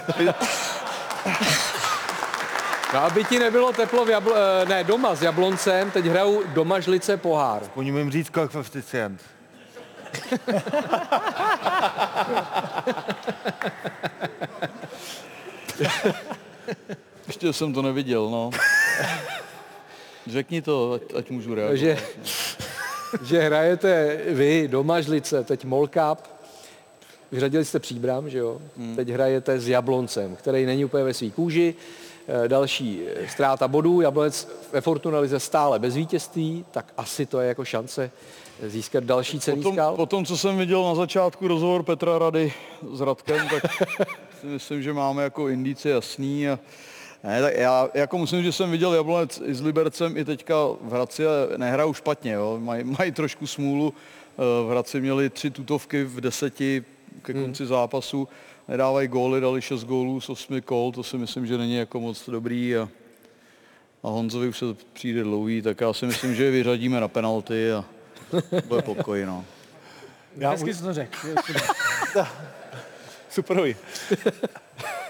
No, 2.93 3.00
aby 3.00 3.24
ti 3.24 3.39
nebylo 3.39 3.74
teplo 3.74 4.05
v 4.05 4.10
jabl- 4.10 4.36
eh, 4.36 4.65
ne, 4.65 4.84
doma 4.84 5.15
s 5.15 5.22
Jabloncem, 5.22 5.91
teď 5.91 6.05
hrajou 6.05 6.43
doma 6.43 6.79
žlice 6.79 7.17
pohár. 7.17 7.62
Oni 7.75 7.89
jim 7.89 8.12
říct 8.12 8.29
koeficient. 8.29 9.22
Ještě 17.27 17.53
jsem 17.53 17.74
to 17.74 17.81
neviděl, 17.81 18.29
no. 18.29 18.50
Řekni 20.27 20.62
to, 20.62 20.93
ať, 20.93 21.01
ať 21.17 21.29
můžu 21.29 21.55
reagovat. 21.55 21.77
Že, 21.77 21.98
že 23.24 23.41
hrajete 23.41 24.17
vy 24.27 24.67
doma 24.67 25.01
žlice, 25.01 25.43
teď 25.43 25.65
Molkap, 25.65 26.27
vyřadili 27.31 27.65
jste 27.65 27.79
příbram, 27.79 28.29
že 28.29 28.38
jo? 28.38 28.62
Hmm. 28.77 28.96
Teď 28.96 29.10
hrajete 29.10 29.60
s 29.60 29.67
Jabloncem, 29.67 30.36
který 30.36 30.65
není 30.65 30.86
úplně 30.86 31.03
ve 31.03 31.13
svý 31.13 31.31
kůži. 31.31 31.75
Eh, 32.32 32.48
další 32.48 33.02
eh, 33.16 33.28
ztráta 33.28 33.68
bodů, 33.68 34.02
Jablonec 34.02 34.48
ve 34.74 34.82
Fortuna 34.82 35.20
Lize 35.20 35.40
stále 35.40 35.80
bez 35.80 35.96
vítězství, 35.96 36.66
tak 36.72 36.94
asi 36.98 37.26
to 37.26 37.40
je 37.40 37.48
jako 37.48 37.66
šance 37.66 38.12
získat 38.64 39.04
další 39.04 39.40
cený 39.40 39.58
potom, 39.58 39.74
skal. 39.74 39.96
Potom, 39.96 40.26
co 40.26 40.38
jsem 40.38 40.58
viděl 40.58 40.84
na 40.84 40.96
začátku 40.96 41.48
rozhovor 41.48 41.84
Petra 41.84 42.20
Rady 42.20 42.54
s 42.94 43.02
Radkem, 43.02 43.48
tak 43.50 43.64
si 44.42 44.48
myslím, 44.48 44.82
že 44.84 44.94
máme 44.94 45.24
jako 45.24 45.48
indice 45.48 45.90
jasný 45.90 46.50
a 46.50 46.60
ne, 47.24 47.42
tak 47.42 47.54
já 47.58 47.90
jako 47.94 48.18
musím, 48.18 48.44
že 48.44 48.52
jsem 48.52 48.72
viděl 48.72 48.94
Jablonec 48.94 49.42
i 49.46 49.54
s 49.54 49.62
Libercem 49.62 50.18
i 50.18 50.26
teďka 50.26 50.56
v 50.82 50.92
Hradci 50.92 51.28
a 51.28 51.30
nehrajou 51.58 51.94
špatně, 51.94 52.32
jo. 52.32 52.58
Maj, 52.62 52.84
mají 52.84 53.12
trošku 53.12 53.48
smůlu. 53.48 53.94
Eh, 54.38 54.68
V 54.68 54.72
Hradci 54.72 55.02
měli 55.02 55.30
tři 55.30 55.50
tutovky 55.50 56.04
v 56.04 56.22
deseti 56.22 56.86
ke 57.22 57.34
konci 57.34 57.66
zápasu, 57.66 58.28
nedávají 58.70 59.08
góly, 59.08 59.42
dali 59.42 59.62
šest 59.62 59.84
gólů 59.84 60.22
z 60.22 60.30
osmi 60.30 60.62
kol, 60.62 60.92
to 60.92 61.04
si 61.04 61.18
myslím, 61.18 61.48
že 61.48 61.58
není 61.58 61.76
jako 61.76 62.00
moc 62.00 62.30
dobrý 62.30 62.78
a, 62.78 62.90
a 64.04 64.08
Honzovi 64.08 64.48
už 64.48 64.58
se 64.58 64.66
to 64.66 64.78
přijde 64.94 65.24
dlouhý, 65.24 65.62
tak 65.62 65.82
já 65.82 65.94
si 65.94 66.06
myslím, 66.06 66.36
že 66.36 66.44
je 66.44 66.52
vyřadíme 66.52 67.00
na 67.00 67.08
penalty 67.08 67.72
a 67.72 67.86
bude 68.68 68.82
pokoj, 68.82 69.26
no. 69.26 69.46
Já 70.38 70.50
Hezky 70.50 70.74
jsi 70.74 70.84
to 70.84 70.94
řekl. 70.94 71.18
Superový. 73.30 73.76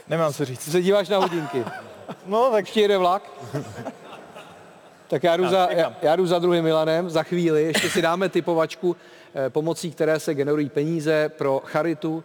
Nemám 0.07 0.33
co 0.33 0.45
říct. 0.45 0.71
Se 0.71 0.81
díváš 0.81 1.09
na 1.09 1.17
hodinky. 1.17 1.65
No, 2.25 2.49
tak 2.51 2.65
Ještě 2.65 2.81
jede 2.81 2.97
vlak. 2.97 3.31
Tak 5.07 5.23
já 5.23 5.37
jdu, 5.37 5.47
za, 5.47 5.67
já, 5.71 5.95
já 6.01 6.15
jdu 6.15 6.25
za 6.25 6.39
druhým 6.39 6.63
Milanem 6.63 7.09
za 7.09 7.23
chvíli. 7.23 7.63
Ještě 7.63 7.89
si 7.89 8.01
dáme 8.01 8.29
typovačku, 8.29 8.95
eh, 9.35 9.49
pomocí 9.49 9.91
které 9.91 10.19
se 10.19 10.33
generují 10.33 10.69
peníze 10.69 11.29
pro 11.29 11.61
charitu, 11.65 12.23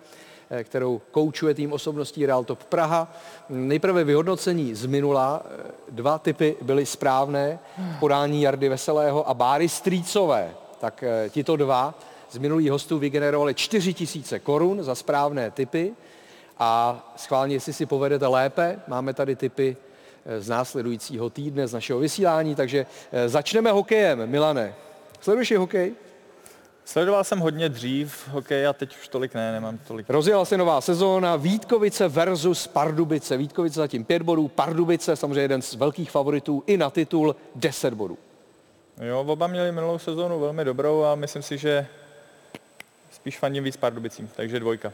kterou 0.62 1.00
koučuje 1.11 1.54
tým 1.54 1.73
osobností 1.73 2.26
Real 2.26 2.44
Top 2.44 2.64
Praha. 2.64 3.12
Nejprve 3.49 4.04
vyhodnocení 4.04 4.75
z 4.75 4.87
minula. 4.87 5.42
Eh, 5.44 5.75
Dva 5.90 6.18
typy 6.18 6.56
byly 6.62 6.87
správné. 6.87 7.58
Podání 8.00 8.42
Jardy 8.42 8.68
Veselého 8.68 9.28
a 9.28 9.34
Báry 9.34 9.68
Strýcové. 9.68 10.54
Tak 10.80 11.02
eh, 11.02 11.30
tito 11.30 11.56
dva 11.56 11.94
z 12.30 12.38
minulých 12.38 12.70
hostů 12.70 12.99
vygenerovali 12.99 13.54
4 13.54 13.94
tisíce 13.94 14.38
korun 14.38 14.82
za 14.82 14.94
správné 14.94 15.50
typy. 15.50 15.92
A 16.58 17.12
schválně, 17.16 17.56
jestli 17.56 17.73
si 17.73 17.87
povedete 17.87 18.26
lépe, 18.26 18.80
máme 18.88 19.14
tady 19.14 19.37
typy 19.37 19.76
eh, 20.26 20.40
z 20.40 20.49
následujícího 20.49 21.30
týdne, 21.30 21.66
z 21.66 21.73
našeho 21.73 21.99
vysílání, 21.99 22.54
takže 22.54 22.87
eh, 23.12 23.28
začneme 23.28 23.73
hokejem. 23.73 24.26
Milane, 24.26 24.75
sleduješ 25.20 25.56
hokej? 25.56 25.94
Sledoval 26.85 27.25
jsem 27.25 27.38
hodně 27.38 27.69
dřív 27.69 28.29
hokej 28.29 28.67
a 28.67 28.73
teď 28.73 28.97
už 28.97 29.09
tolik 29.09 29.35
ne, 29.35 29.53
nemám 29.53 29.79
tolik. 29.79 30.11
Rozjela 30.11 30.45
se 30.45 30.57
nová 30.57 30.81
sezóna, 30.81 31.37
Vítkovice 31.37 32.09
versus 32.09 32.67
Pardubice. 32.67 33.37
Vítkovice 33.37 33.81
zatím 33.81 34.05
5 34.05 34.23
bodů, 34.23 34.49
Pardubice 34.49 35.17
samozřejmě 35.17 35.41
jeden 35.41 35.62
z 35.62 35.75
velkých 35.75 36.11
favoritů 36.11 36.62
i 36.67 36.76
na 36.76 36.91
titul 36.91 37.37
10 37.55 37.95
bodů. 37.95 38.19
Jo, 39.00 39.21
oba 39.21 39.47
měli 39.47 39.73
minulou 39.73 39.99
sezónu 39.99 40.41
velmi 40.41 40.64
dobrou 40.64 41.05
a 41.05 41.14
myslím 41.14 41.43
si, 41.43 41.59
že 41.59 41.87
spíš 43.12 43.38
fandím 43.38 43.64
víc 43.64 43.76
Pardubicím, 43.76 44.31
takže 44.37 44.61
dvojka. 44.61 44.93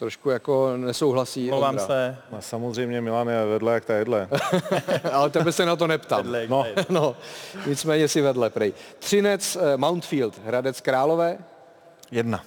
Trošku 0.00 0.30
jako 0.30 0.76
nesouhlasí. 0.76 1.48
Mluvám 1.50 1.68
Ondra. 1.70 1.86
se. 1.86 2.16
A 2.38 2.40
samozřejmě 2.40 3.00
Milan 3.00 3.28
je 3.28 3.46
vedle 3.46 3.74
jak 3.74 3.84
ta 3.84 3.94
jedle. 3.94 4.28
Ale 5.12 5.30
tebe 5.30 5.52
se 5.52 5.66
na 5.66 5.76
to 5.76 5.86
neptám. 5.86 6.22
Vedle, 6.22 6.46
no, 6.48 6.66
no, 6.88 7.16
nicméně 7.66 8.08
si 8.08 8.20
vedle, 8.20 8.50
prej. 8.50 8.72
Třinec, 8.98 9.56
eh, 9.56 9.76
Mountfield, 9.76 10.38
Hradec 10.44 10.80
Králové, 10.80 11.38
Jedna. 12.10 12.44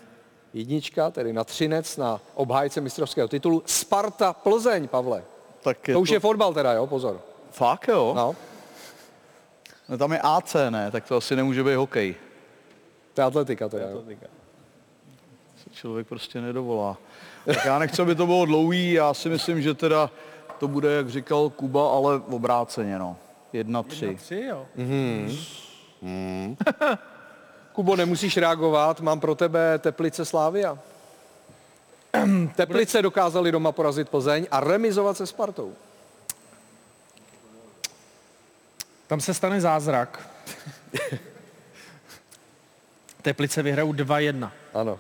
jednička, 0.54 1.12
tedy 1.12 1.34
na 1.34 1.44
Třinec, 1.44 1.98
na 1.98 2.22
obhájce 2.34 2.82
mistrovského 2.82 3.28
titulu. 3.28 3.64
Sparta, 3.66 4.34
Plzeň, 4.34 4.88
Pavle. 4.88 5.24
Tak 5.64 5.88
je 5.88 5.94
To 5.94 6.00
už 6.02 6.10
je 6.10 6.20
fotbal 6.20 6.54
teda, 6.54 6.74
jo, 6.74 6.88
pozor. 6.88 7.22
Fakt 7.52 7.88
jo? 7.88 8.14
No, 8.16 8.36
No, 9.90 9.98
tam 9.98 10.12
je 10.14 10.20
AC, 10.24 10.56
ne? 10.70 10.92
Tak 10.92 11.08
to 11.08 11.18
asi 11.18 11.36
nemůže 11.36 11.64
být 11.64 11.76
hokej. 11.76 12.16
to 13.14 13.22
je 13.22 13.26
atletika 13.26 13.70
teda, 13.70 13.90
jo. 13.90 14.04
Se 15.64 15.70
člověk 15.70 16.08
prostě 16.08 16.42
nedovolá. 16.42 16.98
Tak 17.46 17.66
já 17.66 17.80
nechci, 17.80 18.02
aby 18.02 18.16
to 18.16 18.26
bylo 18.26 18.46
dlouhý, 18.46 18.92
já 18.92 19.14
si 19.14 19.30
myslím, 19.30 19.62
že 19.62 19.74
teda 19.74 20.10
to 20.60 20.68
bude, 20.68 20.94
jak 20.94 21.10
říkal 21.10 21.50
Kuba, 21.50 21.92
ale 21.92 22.20
obráceně, 22.20 23.00
no. 23.00 23.18
Jedna, 23.54 23.84
tři. 23.84 24.16
Tři, 24.16 24.46
jo. 24.50 24.66
Kubo, 27.74 27.96
nemusíš 27.96 28.38
reagovat, 28.38 29.02
mám 29.02 29.20
pro 29.20 29.36
tebe 29.36 29.80
Teplice 29.80 30.26
Slávia. 30.26 30.80
Teplice 32.56 33.02
dokázali 33.02 33.52
doma 33.52 33.72
porazit 33.72 34.10
Plzeň 34.10 34.48
a 34.52 34.60
remizovat 34.60 35.18
se 35.18 35.28
Spartou. 35.28 35.74
Tam 39.08 39.22
se 39.22 39.34
stane 39.34 39.62
zázrak. 39.62 40.30
Teplice 43.22 43.64
vyhrajou 43.64 43.94
2-1. 43.94 44.52
Ano. 44.74 45.00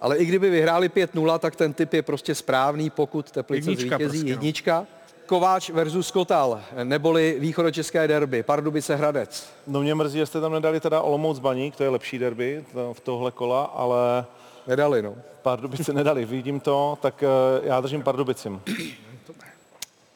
Ale 0.00 0.16
i 0.16 0.24
kdyby 0.24 0.50
vyhráli 0.50 0.88
5-0, 0.88 1.38
tak 1.38 1.56
ten 1.56 1.72
typ 1.72 1.92
je 1.92 2.02
prostě 2.02 2.34
správný, 2.34 2.90
pokud 2.90 3.30
Teplice 3.30 3.70
Jednička 3.70 3.96
zvítězí. 3.96 4.08
prostě, 4.18 4.24
no. 4.24 4.30
Jednička. 4.30 4.86
Kováč 5.26 5.70
versus 5.70 6.10
Kotal, 6.10 6.60
neboli 6.84 7.36
východočeské 7.38 8.08
derby, 8.08 8.42
Pardubice 8.42 8.96
Hradec. 8.96 9.50
No 9.66 9.80
mě 9.82 9.94
mrzí, 9.94 10.18
že 10.18 10.26
jste 10.26 10.40
tam 10.40 10.52
nedali 10.52 10.80
teda 10.80 11.00
Olomouc 11.00 11.38
Baník, 11.38 11.76
to 11.76 11.82
je 11.82 11.88
lepší 11.88 12.18
derby 12.18 12.64
to- 12.72 12.94
v 12.94 13.00
tohle 13.00 13.30
kola, 13.30 13.64
ale 13.64 14.26
Nedali, 14.66 15.02
no. 15.02 15.14
Pardubice 15.42 15.92
nedali. 15.92 16.24
Vidím 16.24 16.60
to, 16.60 16.98
tak 17.02 17.22
eh, 17.22 17.26
já 17.62 17.80
držím 17.80 18.02
Pardubicím. 18.02 18.62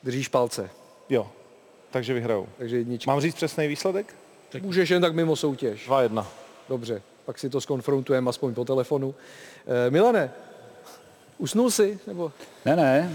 Držíš 0.03 0.29
palce. 0.29 0.71
Jo, 1.09 1.27
takže 1.91 2.15
vyhrajou. 2.15 2.47
Takže 2.59 2.77
jednička. 2.77 3.11
Mám 3.11 3.21
říct 3.21 3.35
přesný 3.35 3.67
výsledek? 3.69 4.15
Můžeš 4.63 4.91
jen 4.91 5.03
tak 5.03 5.15
mimo 5.15 5.37
soutěž. 5.37 5.89
2-1. 5.89 6.27
Dobře, 6.69 7.03
pak 7.25 7.39
si 7.39 7.51
to 7.51 7.61
skonfrontujeme 7.61 8.29
aspoň 8.29 8.55
po 8.55 8.65
telefonu. 8.65 9.15
Eh, 9.67 9.91
Milane, 9.91 10.31
usnul 11.39 11.71
jsi? 11.71 11.99
Nebo... 12.07 12.33
Ne, 12.65 12.77
ne, 12.77 13.11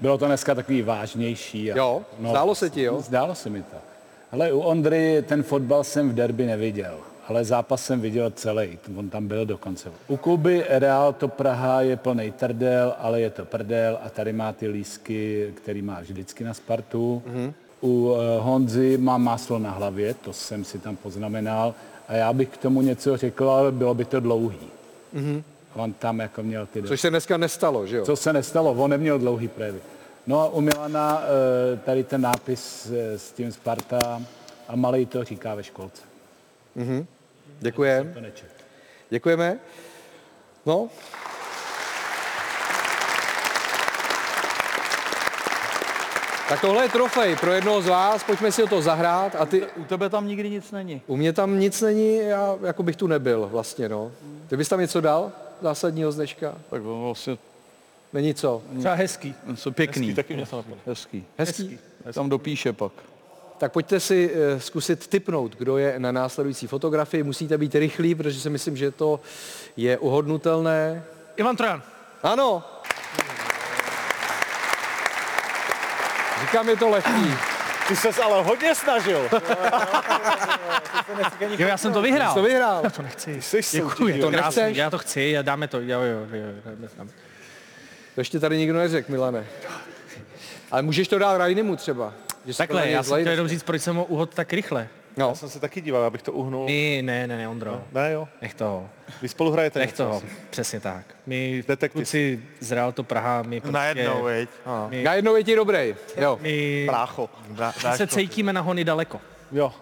bylo 0.00 0.18
to 0.18 0.26
dneska 0.26 0.54
takový 0.54 0.82
vážnější. 0.82 1.72
A, 1.72 1.76
Jo, 1.76 2.02
zdálo 2.30 2.54
se 2.54 2.70
ti, 2.70 2.82
jo? 2.82 3.00
Zdálo 3.00 3.34
se 3.34 3.50
mi 3.50 3.62
to. 3.62 3.76
Ale 4.32 4.52
u 4.52 4.60
Ondry 4.60 5.24
ten 5.28 5.42
fotbal 5.42 5.84
jsem 5.84 6.10
v 6.10 6.14
derby 6.14 6.46
neviděl, 6.46 6.98
ale 7.28 7.44
zápas 7.44 7.84
jsem 7.84 8.00
viděl 8.00 8.30
celý, 8.30 8.78
on 8.96 9.10
tam 9.10 9.26
byl 9.26 9.46
dokonce. 9.46 9.90
U 10.08 10.16
Kuby 10.16 10.64
Real 10.68 11.12
to 11.12 11.28
Praha 11.28 11.80
je 11.80 11.96
plný 11.96 12.32
trdel, 12.32 12.94
ale 12.98 13.20
je 13.20 13.30
to 13.30 13.44
prdel 13.44 13.98
a 14.04 14.10
tady 14.10 14.32
má 14.32 14.52
ty 14.52 14.68
lísky, 14.68 15.52
který 15.56 15.82
máš 15.82 16.06
vždycky 16.06 16.44
na 16.44 16.54
Spartu. 16.54 17.22
Mm-hmm. 17.26 17.52
U 17.82 18.14
eh, 18.14 18.40
Honzy 18.40 18.96
má 18.98 19.18
máslo 19.18 19.58
na 19.58 19.70
hlavě, 19.70 20.14
to 20.14 20.32
jsem 20.32 20.64
si 20.64 20.78
tam 20.78 20.96
poznamenal. 20.96 21.74
A 22.08 22.14
já 22.14 22.32
bych 22.32 22.48
k 22.48 22.56
tomu 22.56 22.82
něco 22.82 23.16
řekl, 23.16 23.50
ale 23.50 23.72
bylo 23.72 23.94
by 23.94 24.04
to 24.04 24.20
dlouhý. 24.20 24.68
Mm-hmm. 25.14 25.42
On 25.74 25.92
tam 25.92 26.20
jako 26.20 26.42
měl 26.42 26.66
ty... 26.66 26.82
Což 26.82 27.00
se 27.00 27.10
dneska 27.10 27.36
nestalo, 27.36 27.86
že 27.86 27.96
jo? 27.96 28.04
Co 28.04 28.16
se 28.16 28.32
nestalo, 28.32 28.72
on 28.72 28.90
neměl 28.90 29.18
dlouhý 29.18 29.48
projevy. 29.48 29.80
No 30.26 30.40
a 30.40 30.48
u 30.48 30.60
Milana 30.60 31.22
eh, 31.22 31.76
tady 31.76 32.04
ten 32.04 32.20
nápis 32.20 32.90
eh, 32.92 33.18
s 33.18 33.32
tím 33.32 33.52
Sparta 33.52 34.22
a 34.68 34.76
malej 34.76 35.06
to 35.06 35.24
říká 35.24 35.54
ve 35.54 35.62
školce. 35.62 36.02
Děkujeme. 37.60 38.12
To 38.12 38.20
neček. 38.20 38.50
Děkujeme. 39.10 39.58
No. 40.66 40.88
Tak 46.52 46.60
tohle 46.60 46.84
je 46.84 46.88
trofej 46.88 47.36
pro 47.36 47.52
jednoho 47.52 47.82
z 47.82 47.86
vás, 47.86 48.24
pojďme 48.24 48.52
si 48.52 48.62
o 48.62 48.66
to 48.66 48.82
zahrát 48.82 49.36
a 49.38 49.46
ty, 49.46 49.62
U 49.76 49.84
tebe 49.84 50.08
tam 50.08 50.28
nikdy 50.28 50.50
nic 50.50 50.70
není. 50.72 51.02
u 51.06 51.16
mě 51.16 51.32
tam 51.32 51.58
nic 51.60 51.80
není, 51.80 52.16
já 52.16 52.56
jako 52.62 52.82
bych 52.82 52.96
tu 52.96 53.06
nebyl 53.06 53.48
vlastně, 53.52 53.88
no. 53.88 54.12
Ty 54.48 54.56
bys 54.56 54.68
tam 54.68 54.80
něco 54.80 55.00
dal 55.00 55.32
zásadního 55.62 56.12
z 56.12 56.16
dneška? 56.16 56.54
Tak 56.70 56.82
on 56.84 57.02
vlastně 57.02 57.38
Není 58.12 58.34
co? 58.34 58.62
Třeba 58.78 58.94
hezký. 58.94 59.34
něco 59.46 59.72
pěkný. 59.72 60.14
Taky 60.14 60.34
mě 60.34 60.46
to 60.46 60.56
napadlo. 60.56 60.78
Hezký. 60.86 61.24
Hezký? 61.38 61.78
Tam 62.12 62.28
dopíše 62.28 62.72
pak. 62.72 62.92
Tak 63.58 63.72
pojďte 63.72 64.00
si 64.00 64.30
eh, 64.34 64.60
zkusit 64.60 65.06
typnout, 65.06 65.56
kdo 65.56 65.78
je 65.78 65.94
na 65.98 66.12
následující 66.12 66.66
fotografii. 66.66 67.22
Musíte 67.22 67.58
být 67.58 67.74
rychlí, 67.74 68.14
protože 68.14 68.40
si 68.40 68.50
myslím, 68.50 68.76
že 68.76 68.90
to 68.90 69.20
je 69.76 69.98
uhodnutelné. 69.98 71.04
Ivan 71.36 71.56
Trojan. 71.56 71.82
Ano. 72.22 72.64
Říkám, 76.52 76.68
je 76.68 76.76
to 76.76 76.88
lehký. 76.88 77.34
Ty 77.88 77.96
ses 77.96 78.18
ale 78.18 78.42
hodně 78.42 78.74
snažil. 78.74 79.28
Jo, 81.58 81.68
já 81.68 81.76
jsem 81.76 81.92
to 81.92 82.02
vyhrál. 82.02 82.34
To 82.34 82.42
vyhrál. 82.42 82.80
Já 82.84 82.90
to 82.90 83.02
nechci. 83.02 83.42
Jsi 83.42 83.60
Děkuji, 83.76 84.20
to 84.20 84.30
nechceš? 84.30 84.76
já 84.76 84.90
to 84.90 84.98
chci 84.98 85.38
a 85.38 85.42
dáme 85.42 85.68
to. 85.68 85.80
Jo, 85.80 86.00
jo, 86.00 86.18
jo, 86.32 86.46
dáme, 86.64 86.88
dáme. 86.98 87.10
To 88.14 88.20
ještě 88.20 88.40
tady 88.40 88.58
nikdo 88.58 88.78
neřekl, 88.78 89.12
Milane. 89.12 89.46
Ale 90.70 90.82
můžeš 90.82 91.08
to 91.08 91.18
dát 91.18 91.38
Rajnimu 91.38 91.76
třeba. 91.76 92.12
Že 92.44 92.52
jsi 92.52 92.58
Takhle, 92.58 92.88
já 92.90 93.02
jsem 93.02 93.20
chtěl 93.20 93.32
jenom 93.32 93.48
říct, 93.48 93.62
proč 93.62 93.82
jsem 93.82 93.96
ho 93.96 94.04
uhod 94.04 94.34
tak 94.34 94.52
rychle. 94.52 94.88
No, 95.16 95.28
Já 95.28 95.34
jsem 95.34 95.48
se 95.48 95.60
taky 95.60 95.80
díval, 95.80 96.04
abych 96.04 96.22
to 96.22 96.32
uhnul. 96.32 96.66
My, 96.66 97.00
ne, 97.04 97.26
ne, 97.26 97.36
ne, 97.36 97.48
Ondro. 97.48 97.80
Ne 97.92 98.12
jo, 98.12 98.28
Nech 98.42 98.54
toho, 98.54 98.88
vy 99.22 99.28
spolu 99.28 99.50
hrajete 99.50 99.78
nech 99.78 99.88
něco 99.88 100.02
toho, 100.04 100.16
asi. 100.16 100.26
přesně 100.50 100.80
tak. 100.80 101.04
My 101.26 101.64
Detektiv. 101.68 101.92
kluci 101.92 102.42
z 102.60 102.72
Real 102.72 102.92
to 102.92 103.02
Praha, 103.04 103.42
my 103.42 103.60
prostě, 103.60 103.72
Najednou, 103.72 104.22
veď. 104.22 104.48
my, 104.88 105.02
na 105.02 105.14
jednou 105.14 105.36
je 105.36 105.44
ti 105.44 105.56
dobrý. 105.56 105.94
Jo. 106.16 106.38
my, 106.42 106.84
Brácho. 106.86 107.28
Dá, 107.48 107.72
my 107.90 107.96
se 107.96 108.06
to. 108.06 108.14
cítíme 108.16 108.52
na 108.52 108.60
hony 108.60 108.84
daleko. 108.84 109.20
Jo, 109.52 109.72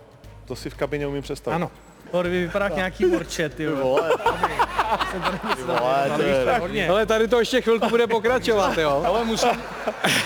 to 0.44 0.56
si 0.56 0.70
v 0.70 0.74
kabině 0.74 1.06
umím 1.06 1.22
představit. 1.22 1.54
Ano. 1.54 1.70
To 2.10 2.22
vypadá 2.22 2.64
jak 2.64 2.76
nějaký 2.76 3.06
morčet, 3.06 3.54
ty 3.54 3.66
vole. 3.66 4.10
Ale 6.90 7.06
tady 7.06 7.28
to 7.28 7.38
ještě 7.38 7.60
chvilku 7.60 7.88
bude 7.88 8.06
pokračovat, 8.06 8.78
jo. 8.78 9.02
Ale 9.06 9.24
musím, 9.24 9.48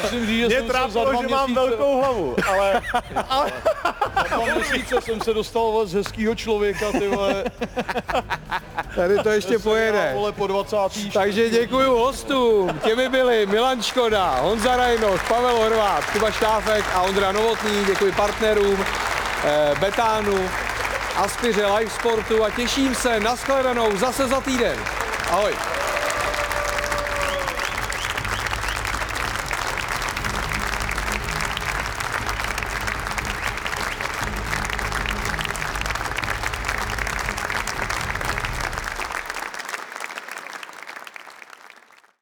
musím 0.03 0.27
říct, 0.27 0.39
že 0.41 0.47
Mě 0.47 0.57
jsem 0.57 0.67
trápilo, 0.69 1.05
dva 1.11 1.23
že 1.23 1.29
mám 1.29 1.51
měsíce, 1.51 1.69
velkou 1.77 1.99
hlavu, 2.01 2.37
ale 2.49 2.83
dva 4.37 4.55
měsíce 4.55 5.01
jsem 5.01 5.21
se 5.21 5.35
dostal 5.35 5.87
z 5.87 5.93
hezkýho 5.93 6.35
člověka, 6.35 6.93
ty 6.93 7.09
vole. 7.09 7.45
Tady 8.97 9.19
to 9.19 9.29
ještě 9.29 9.59
pojede. 9.59 10.11
Vole, 10.15 10.33
po 10.33 10.47
20. 10.47 10.77
Takže 11.13 11.51
děkuji 11.51 11.87
hostům. 11.87 12.81
Těmi 12.85 13.09
byli 13.09 13.47
Milan 13.47 13.83
Škoda, 13.83 14.39
Honza 14.41 14.77
Rajnoš, 14.77 15.21
Pavel 15.29 15.57
Horvát, 15.57 16.05
Kuba 16.05 16.31
Štáfek 16.31 16.85
a 16.95 17.03
Ondra 17.03 17.33
Novotný. 17.33 17.85
Děkuji 17.87 18.13
partnerům 18.13 18.85
eh, 19.45 19.75
Betánu, 19.81 20.51
Aspiře 21.17 21.67
Live 21.67 21.91
Sportu 21.91 22.45
a 22.45 22.51
těším 22.51 22.95
se 22.95 23.21
na 23.21 23.37
shledanou 23.37 23.97
zase 23.97 24.29
za 24.29 24.41
týden. 24.41 24.79
Ahoj. 25.31 25.74